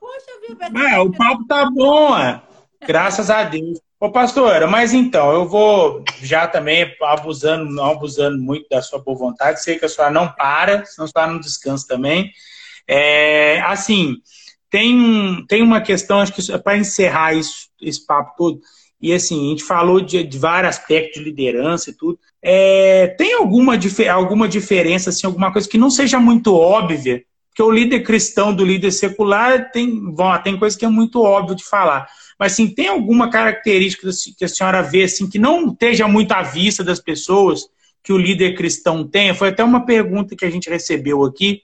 [0.00, 0.82] poxa, viu?
[0.86, 2.42] É, o papo tá bom, é.
[2.86, 3.80] Graças a Deus.
[3.98, 9.16] Ô, pastora, mas então, eu vou já também abusando, não abusando muito da sua boa
[9.16, 9.62] vontade.
[9.62, 12.30] Sei que a senhora não para, senão a senhora não descansa também.
[12.88, 14.16] É, assim,
[14.70, 18.60] tem, tem uma questão, acho que para encerrar isso, esse papo todo,
[19.00, 22.18] e assim, a gente falou de, de vários aspectos de liderança e tudo.
[22.42, 23.78] É, tem alguma,
[24.10, 27.22] alguma diferença, assim, alguma coisa que não seja muito óbvia?
[27.50, 31.56] Porque o líder cristão do líder secular tem, bom, tem coisa que é muito óbvio
[31.56, 32.06] de falar.
[32.38, 36.42] Mas assim, tem alguma característica que a senhora vê assim, que não esteja muito à
[36.42, 37.62] vista das pessoas,
[38.02, 39.34] que o líder cristão tenha?
[39.34, 41.62] Foi até uma pergunta que a gente recebeu aqui.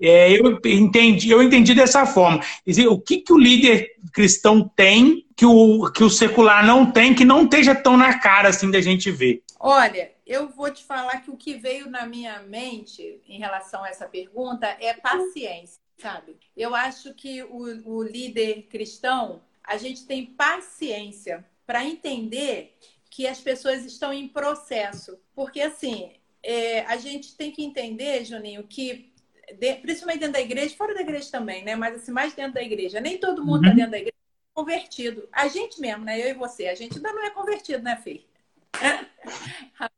[0.00, 2.40] É, eu entendi, eu entendi dessa forma.
[2.88, 7.24] O que, que o líder cristão tem que o, que o secular não tem, que
[7.24, 9.42] não esteja tão na cara assim da gente ver?
[9.58, 13.88] Olha, eu vou te falar que o que veio na minha mente em relação a
[13.88, 16.36] essa pergunta é paciência, sabe?
[16.56, 22.76] Eu acho que o, o líder cristão, a gente tem paciência para entender
[23.10, 25.18] que as pessoas estão em processo.
[25.34, 26.10] Porque, assim,
[26.42, 29.09] é, a gente tem que entender, Juninho, que
[29.54, 31.76] de, principalmente dentro da igreja, fora da igreja também, né?
[31.76, 33.00] Mas assim, mais dentro da igreja.
[33.00, 33.76] Nem todo mundo está uhum.
[33.76, 34.14] dentro da igreja
[34.52, 35.28] convertido.
[35.32, 36.20] A gente mesmo, né?
[36.20, 38.24] Eu e você, a gente ainda não é convertido, né, Fê?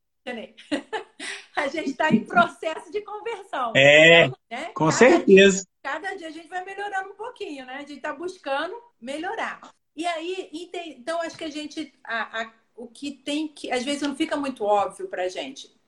[1.56, 3.72] a gente está em processo de conversão.
[3.76, 4.66] É, né?
[4.74, 5.58] com cada certeza.
[5.58, 7.74] Dia, cada dia a gente vai melhorando um pouquinho, né?
[7.76, 9.60] A gente está buscando melhorar.
[9.94, 14.02] E aí, então, acho que a gente, a, a, o que tem que, às vezes
[14.02, 15.81] não fica muito óbvio para a gente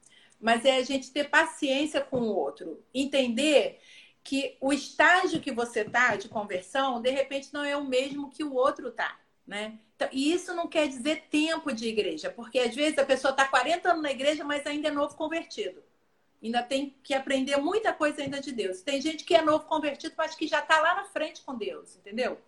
[0.45, 3.81] mas é a gente ter paciência com o outro, entender
[4.23, 8.45] que o estágio que você está de conversão, de repente, não é o mesmo que
[8.45, 9.79] o outro está, né?
[9.97, 13.49] Então, e isso não quer dizer tempo de igreja, porque às vezes a pessoa está
[13.49, 15.83] 40 anos na igreja, mas ainda é novo convertido.
[16.43, 18.83] Ainda tem que aprender muita coisa ainda de Deus.
[18.83, 21.97] Tem gente que é novo convertido, mas que já está lá na frente com Deus,
[21.97, 22.39] entendeu?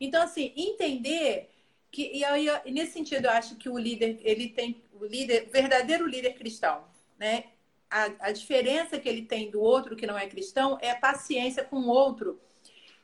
[0.00, 1.48] Então, assim, entender
[1.88, 6.04] que, e aí, nesse sentido, eu acho que o líder, ele tem, o líder, verdadeiro
[6.04, 6.87] líder cristão,
[7.18, 7.44] né?
[7.90, 11.64] A, a diferença que ele tem do outro que não é cristão é a paciência
[11.64, 12.40] com o outro.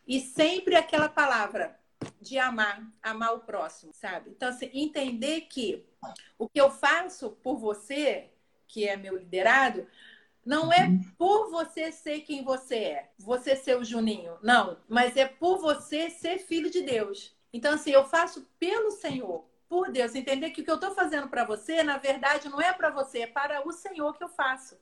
[0.06, 1.78] E sempre aquela palavra
[2.20, 4.30] de amar, amar o próximo, sabe?
[4.30, 5.86] Então, assim, entender que
[6.38, 8.30] o que eu faço por você,
[8.66, 9.86] que é meu liderado,
[10.44, 15.26] não é por você ser quem você é, você ser o Juninho, não, mas é
[15.26, 17.34] por você ser filho de Deus.
[17.52, 21.28] Então, assim, eu faço pelo Senhor, por Deus, entender que o que eu estou fazendo
[21.28, 24.76] para você, na verdade, não é para você, é para o Senhor que eu faço.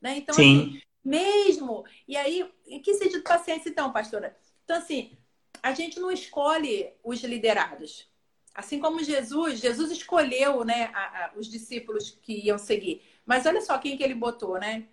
[0.00, 0.18] Né?
[0.18, 1.84] Então, assim, mesmo.
[2.06, 4.36] E aí, em que sentido de paciência, então, pastora?
[4.64, 5.16] Então, assim,
[5.62, 8.08] a gente não escolhe os liderados.
[8.54, 13.02] Assim como Jesus, Jesus escolheu né, a, a, os discípulos que iam seguir.
[13.26, 14.86] Mas olha só quem que ele botou, né?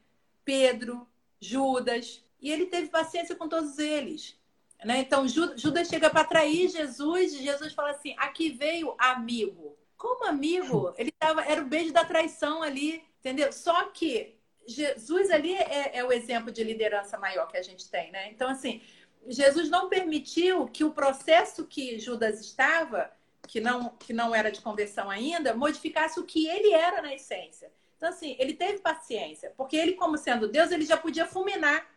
[0.44, 1.08] Pedro,
[1.40, 2.24] Judas.
[2.42, 4.36] E ele teve paciência com todos eles.
[4.84, 5.00] Né?
[5.00, 9.78] Então, Judas chega para trair Jesus e Jesus fala assim: aqui veio amigo.
[9.96, 10.94] Como amigo?
[10.98, 13.54] Ele tava, era o beijo da traição ali, entendeu?
[13.54, 18.12] Só que Jesus ali é, é o exemplo de liderança maior que a gente tem,
[18.12, 18.30] né?
[18.32, 18.82] Então, assim,
[19.28, 23.12] Jesus não permitiu que o processo que Judas estava,
[23.48, 27.72] que não, que não era de conversão ainda, modificasse o que ele era na essência.
[27.98, 31.88] Então, assim, ele teve paciência, porque ele, como sendo Deus, ele já podia fulminar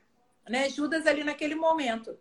[0.46, 2.18] né, Judas ali naquele momento.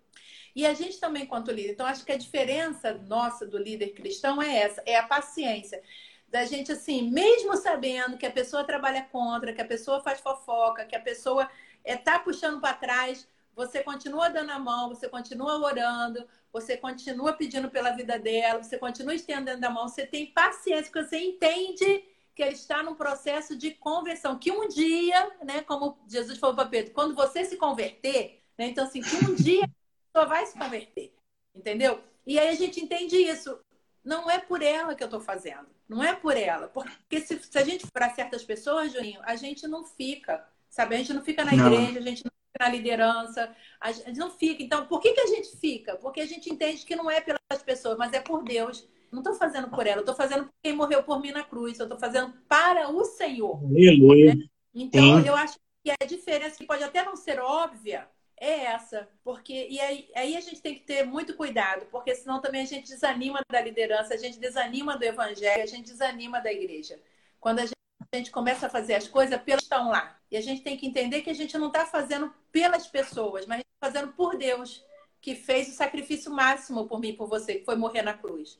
[0.56, 4.42] E a gente também, quanto líder, então acho que a diferença nossa do líder cristão
[4.42, 5.82] é essa, é a paciência.
[6.28, 10.86] Da gente, assim, mesmo sabendo que a pessoa trabalha contra, que a pessoa faz fofoca,
[10.86, 11.50] que a pessoa
[11.84, 17.34] está é, puxando para trás, você continua dando a mão, você continua orando, você continua
[17.34, 22.04] pedindo pela vida dela, você continua estendendo a mão, você tem paciência, porque você entende
[22.36, 26.66] que ele está num processo de conversão, que um dia, né, como Jesus falou para
[26.66, 29.70] Pedro, quando você se converter, né, então assim, que um dia
[30.14, 31.12] pessoa vai se converter,
[31.56, 32.00] entendeu?
[32.26, 33.60] E aí a gente entende isso.
[34.04, 35.66] Não é por ela que eu estou fazendo.
[35.90, 36.68] Não é por ela.
[36.68, 40.96] Porque se, se a gente para certas pessoas, Juninho, a gente não fica, sabe?
[40.96, 41.74] A gente não fica na não.
[41.74, 44.62] igreja, a gente não fica na liderança, a gente não fica.
[44.62, 45.96] Então, por que, que a gente fica?
[45.96, 48.88] Porque a gente entende que não é pelas pessoas, mas é por Deus.
[49.12, 51.80] Não estou fazendo por ela, estou fazendo por quem morreu por mim na cruz.
[51.80, 53.64] Eu estou fazendo para o Senhor.
[53.64, 54.36] Aleluia.
[54.36, 54.46] Né?
[54.74, 58.08] Então, eu acho que a diferença que pode até não ser óbvia,
[58.44, 59.08] é essa.
[59.24, 62.66] Porque, e aí, aí a gente tem que ter muito cuidado, porque senão também a
[62.66, 67.00] gente desanima da liderança, a gente desanima do evangelho, a gente desanima da igreja.
[67.40, 70.20] Quando a gente, começa a fazer as coisas pelas estão lá.
[70.30, 73.62] E a gente tem que entender que a gente não está fazendo pelas pessoas, mas
[73.62, 74.86] tá fazendo por Deus.
[75.22, 78.60] que fez o sacrifício máximo por mim e por você, que foi morrer na cruz.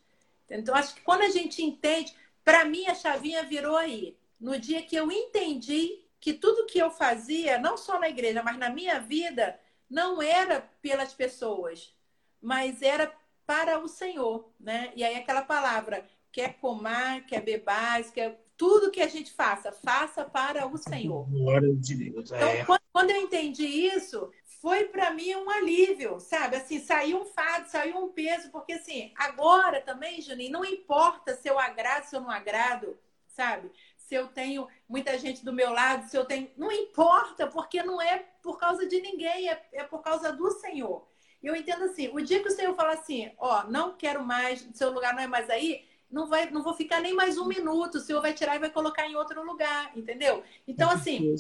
[0.50, 4.18] Então, acho que quando a gente entende, para mim a chavinha virou aí.
[4.40, 8.58] No dia que eu entendi que tudo que eu fazia, não só na igreja, mas
[8.58, 9.60] na minha vida,
[9.94, 11.96] não era pelas pessoas,
[12.42, 13.14] mas era
[13.46, 14.92] para o Senhor, né?
[14.96, 20.26] E aí aquela palavra, quer comer, quer beber, quer tudo que a gente faça, faça
[20.26, 21.30] para o Senhor.
[21.30, 22.32] Glória de Deus.
[22.32, 22.66] Então, é.
[22.66, 26.56] quando, quando eu entendi isso, foi para mim um alívio, sabe?
[26.56, 31.48] Assim, saiu um fardo, saiu um peso, porque assim, agora também, Juninho, não importa se
[31.48, 33.70] eu agrado, se eu não agrado, sabe?
[34.08, 36.50] Se eu tenho muita gente do meu lado, se eu tenho.
[36.58, 41.08] Não importa, porque não é por causa de ninguém, é, é por causa do Senhor.
[41.42, 44.68] E eu entendo assim, o dia que o Senhor falar assim, ó, não quero mais,
[44.74, 47.96] seu lugar não é mais aí, não vai, não vou ficar nem mais um minuto,
[47.96, 50.44] o Senhor vai tirar e vai colocar em outro lugar, entendeu?
[50.68, 51.36] Então, assim,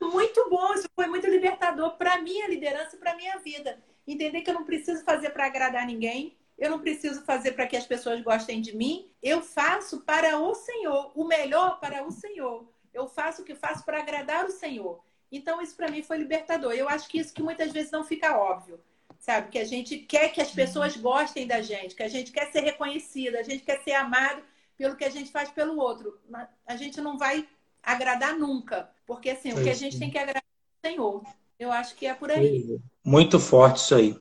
[0.00, 3.82] muito bom, isso foi muito libertador para minha liderança e para minha vida.
[4.06, 7.76] Entender que eu não preciso fazer para agradar ninguém, eu não preciso fazer para que
[7.76, 12.66] as pessoas gostem de mim, eu faço para o Senhor, o melhor para o Senhor.
[12.94, 15.00] Eu faço o que faço para agradar o Senhor.
[15.30, 16.72] Então, isso para mim foi libertador.
[16.72, 18.80] Eu acho que isso que muitas vezes não fica óbvio,
[19.18, 19.50] sabe?
[19.50, 22.60] Que a gente quer que as pessoas gostem da gente, que a gente quer ser
[22.60, 24.42] reconhecida, a gente quer ser amado
[24.78, 26.18] pelo que a gente faz pelo outro.
[26.66, 27.46] A gente não vai
[27.82, 28.88] agradar nunca.
[29.06, 31.22] Porque assim, o que a gente tem que agradar ao Senhor.
[31.58, 32.78] Eu acho que é por aí.
[33.04, 34.16] Muito forte isso aí.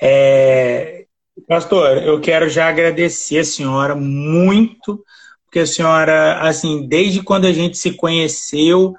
[0.00, 1.07] É...
[1.46, 5.02] Pastor, eu quero já agradecer a senhora muito,
[5.44, 8.94] porque a senhora, assim, desde quando a gente se conheceu,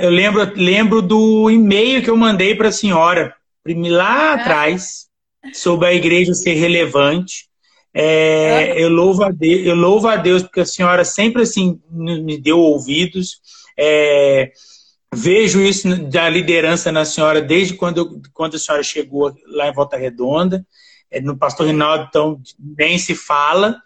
[0.00, 3.34] eu lembro, lembro do e-mail que eu mandei para a senhora,
[3.66, 4.34] lá é.
[4.34, 5.06] atrás,
[5.52, 7.48] sobre a igreja ser relevante.
[7.92, 11.80] É, é, eu, louvo a Deus, eu louvo a Deus porque a senhora sempre assim
[11.90, 13.40] me deu ouvidos.
[13.78, 14.50] É,
[15.14, 19.96] vejo isso da liderança na senhora desde quando, quando a senhora chegou lá em Volta
[19.96, 20.66] Redonda.
[21.14, 23.76] É, no Pastor Rinaldo, então, nem se fala.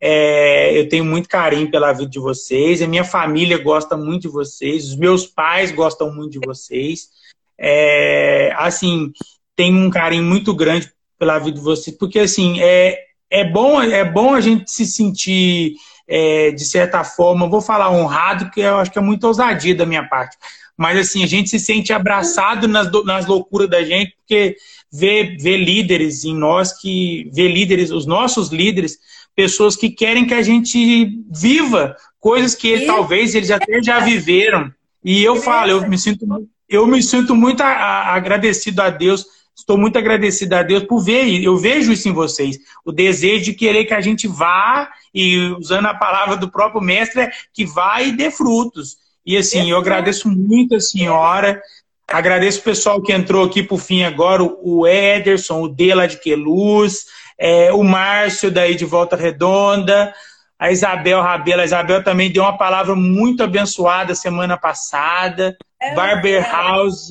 [0.00, 2.82] É, eu tenho muito carinho pela vida de vocês.
[2.82, 4.88] A minha família gosta muito de vocês.
[4.88, 7.08] Os meus pais gostam muito de vocês.
[7.56, 9.12] É, assim,
[9.54, 12.98] tenho um carinho muito grande pela vida de vocês, porque assim é,
[13.30, 15.76] é bom é bom a gente se sentir
[16.08, 19.86] é, de certa forma, vou falar honrado, que eu acho que é muito ousadia da
[19.86, 20.36] minha parte.
[20.76, 24.56] Mas assim, a gente se sente abraçado nas, nas loucuras da gente, porque
[24.92, 28.98] vê, vê líderes em nós que vê líderes, os nossos líderes,
[29.34, 34.72] pessoas que querem que a gente viva coisas que ele, talvez eles até já viveram.
[35.04, 36.26] E eu falo, eu me sinto,
[36.68, 41.56] eu me sinto muito agradecido a Deus Estou muito agradecido a Deus por ver, eu
[41.56, 45.94] vejo isso em vocês, o desejo de querer que a gente vá, e usando a
[45.94, 48.96] palavra do próprio mestre, é que vá e dê frutos.
[49.24, 51.62] E assim, eu agradeço muito a senhora,
[52.08, 57.04] agradeço o pessoal que entrou aqui por fim agora, o Ederson, o Dela de Queluz,
[57.38, 60.12] é, o Márcio daí de Volta Redonda,
[60.58, 61.62] a Isabel Rabela.
[61.62, 65.56] A Isabel também deu uma palavra muito abençoada semana passada.
[65.80, 66.50] É, Barber é.
[66.50, 67.08] House,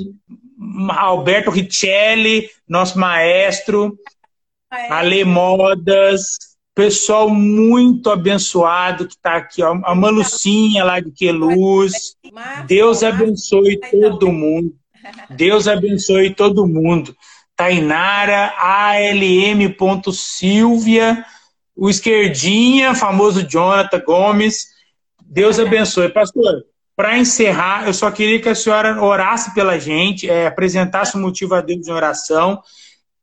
[0.90, 3.98] Alberto Richelli, nosso maestro,
[4.72, 4.96] maestro.
[4.96, 6.38] Ale Modas,
[6.74, 12.16] pessoal muito abençoado que está aqui, ó, a Malucinha lá de Queluz.
[12.66, 14.74] Deus abençoe todo mundo.
[15.30, 17.16] Deus abençoe todo mundo.
[17.56, 19.66] Tainara, ALM.Silvia,
[21.76, 24.68] o Esquerdinha, famoso Jonathan Gomes.
[25.24, 26.10] Deus abençoe.
[26.10, 26.66] Pastor,
[26.96, 31.56] para encerrar, eu só queria que a senhora orasse pela gente, é, apresentasse o motivo
[31.56, 32.62] a Deus em oração.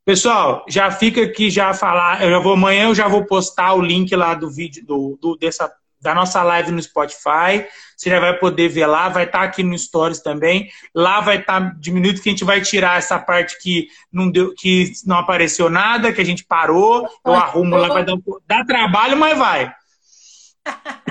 [0.09, 2.23] Pessoal, já fica aqui já falar.
[2.23, 5.37] Eu já vou amanhã eu já vou postar o link lá do vídeo do, do
[5.37, 7.67] dessa da nossa live no Spotify.
[7.95, 10.71] Você já vai poder ver lá, vai estar tá aqui no Stories também.
[10.95, 14.55] Lá vai estar tá diminuído que a gente vai tirar essa parte que não deu,
[14.55, 17.07] que não apareceu nada, que a gente parou.
[17.23, 18.17] Eu arrumo lá, vai dar,
[18.47, 19.75] dar trabalho, mas vai.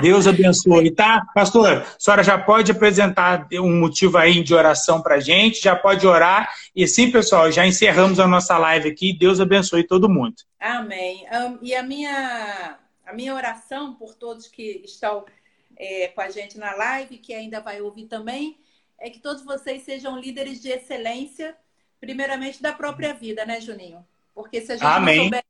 [0.02, 1.26] Deus abençoe, tá?
[1.34, 6.06] Pastor, a senhora já pode apresentar um motivo aí de oração para gente, já pode
[6.06, 6.54] orar.
[6.76, 9.12] E sim, pessoal, já encerramos a nossa live aqui.
[9.12, 10.36] Deus abençoe todo mundo.
[10.60, 11.26] Amém.
[11.32, 15.26] Um, e a minha, a minha oração por todos que estão
[15.76, 18.58] é, com a gente na live, que ainda vai ouvir também,
[19.00, 21.56] é que todos vocês sejam líderes de excelência,
[22.00, 24.06] primeiramente da própria vida, né, Juninho?
[24.34, 25.18] Porque se a gente Amém.
[25.18, 25.44] não souber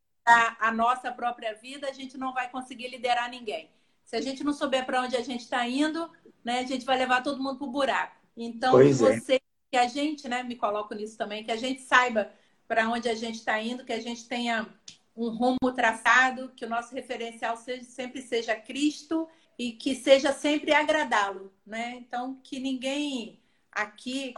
[0.59, 3.69] a nossa própria vida, a gente não vai conseguir liderar ninguém.
[4.07, 6.09] Se a gente não souber para onde a gente está indo,
[6.43, 8.15] né, a gente vai levar todo mundo para o buraco.
[8.38, 9.19] Então, pois é.
[9.19, 9.41] você, é.
[9.69, 12.31] que a gente, né, me coloco nisso também, que a gente saiba
[12.65, 14.65] para onde a gente está indo, que a gente tenha
[15.13, 19.27] um rumo traçado, que o nosso referencial seja, sempre seja Cristo
[19.59, 21.95] e que seja sempre agradá-lo, né?
[21.95, 24.34] Então, que ninguém aqui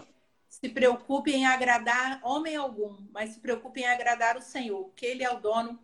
[0.47, 5.23] se preocupe em agradar homem algum, mas se preocupe em agradar o Senhor, porque Ele
[5.23, 5.77] é o dono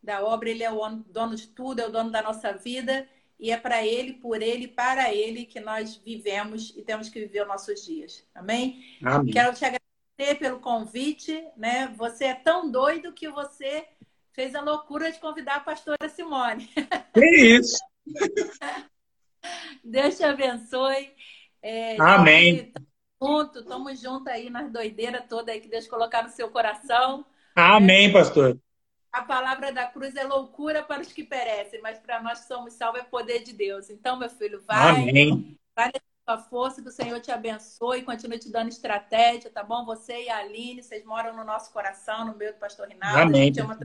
[0.00, 3.08] da obra, Ele é o dono de tudo, é o dono da nossa vida,
[3.42, 7.42] e é para Ele, por Ele, para Ele que nós vivemos e temos que viver
[7.42, 8.24] os nossos dias.
[8.32, 8.80] Amém?
[9.02, 9.32] Amém.
[9.32, 11.92] Quero te agradecer pelo convite, né?
[11.98, 13.84] Você é tão doido que você
[14.32, 16.70] fez a loucura de convidar a pastora Simone.
[17.12, 17.78] Que isso!
[19.82, 21.10] Deus te abençoe.
[21.60, 22.72] É, Amém.
[23.20, 27.26] junto, estamos juntos aí nas doideiras todas aí que Deus colocar no seu coração.
[27.56, 28.56] Amém, pastor.
[29.12, 32.72] A palavra da cruz é loucura para os que perecem, mas para nós que somos
[32.72, 33.90] salvos é poder de Deus.
[33.90, 35.02] Então, meu filho, vai.
[35.02, 35.58] Amém.
[35.76, 35.92] Vai
[36.26, 39.84] a força, que o Senhor te abençoe continue te dando estratégia, tá bom?
[39.84, 43.18] Você e a Aline, vocês moram no nosso coração, no meio do pastor Rinaldo.
[43.18, 43.42] Amém.
[43.42, 43.78] A gente ama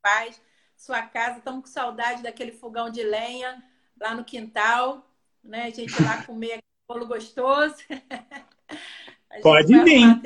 [0.00, 0.40] paz.
[0.76, 3.62] Sua casa, estamos com saudade daquele fogão de lenha
[4.00, 5.06] lá no quintal,
[5.44, 5.64] né?
[5.68, 7.76] A gente lá comer bolo gostoso.
[9.42, 10.22] Pode vir.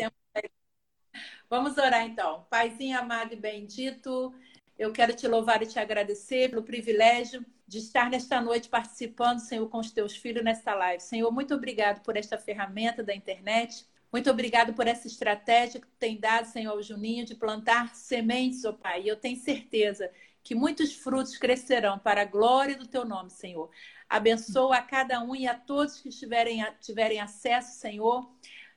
[1.50, 2.46] Vamos orar então.
[2.48, 4.34] Paizinho amado e bendito,
[4.78, 9.68] eu quero te louvar e te agradecer pelo privilégio de estar nesta noite participando, Senhor,
[9.68, 11.02] com os teus filhos nesta live.
[11.02, 13.86] Senhor, muito obrigado por esta ferramenta da internet.
[14.12, 18.70] Muito obrigado por essa estratégia que tem dado, Senhor, ao Juninho, de plantar sementes, ó
[18.70, 19.02] oh Pai.
[19.02, 20.10] E eu tenho certeza
[20.42, 23.70] que muitos frutos crescerão para a glória do teu nome, Senhor.
[24.08, 28.30] Abençoa a cada um e a todos que tiverem, tiverem acesso, Senhor,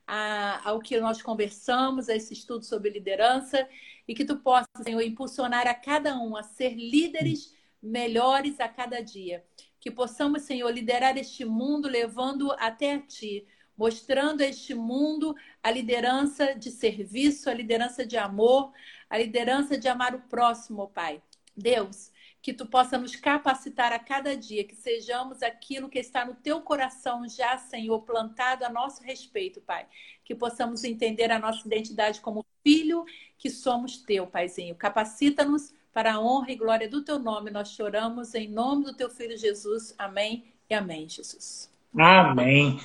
[0.07, 3.68] a, ao que nós conversamos, a esse estudo sobre liderança,
[4.07, 9.01] e que tu possa, Senhor, impulsionar a cada um a ser líderes melhores a cada
[9.01, 9.43] dia.
[9.79, 13.45] Que possamos, Senhor, liderar este mundo levando até a ti,
[13.77, 18.71] mostrando a este mundo a liderança de serviço, a liderança de amor,
[19.09, 21.21] a liderança de amar o próximo, Pai.
[21.55, 22.11] Deus,
[22.41, 26.61] que tu possa nos capacitar a cada dia, que sejamos aquilo que está no teu
[26.61, 29.85] coração já, Senhor, plantado a nosso respeito, Pai.
[30.23, 33.06] Que possamos entender a nossa identidade como filho
[33.38, 34.76] que somos teu, Paizinho.
[34.76, 37.49] Capacita-nos para a honra e glória do teu nome.
[37.49, 39.95] Nós choramos em nome do teu filho Jesus.
[39.98, 41.72] Amém e amém, Jesus.
[41.98, 42.77] Amém.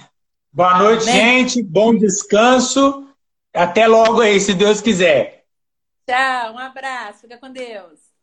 [0.52, 1.48] Boa noite, amém.
[1.48, 1.62] gente.
[1.64, 3.08] Bom descanso.
[3.52, 5.46] Até logo aí, se Deus quiser.
[6.06, 7.22] Tchau, um abraço.
[7.22, 8.01] Fica com Deus.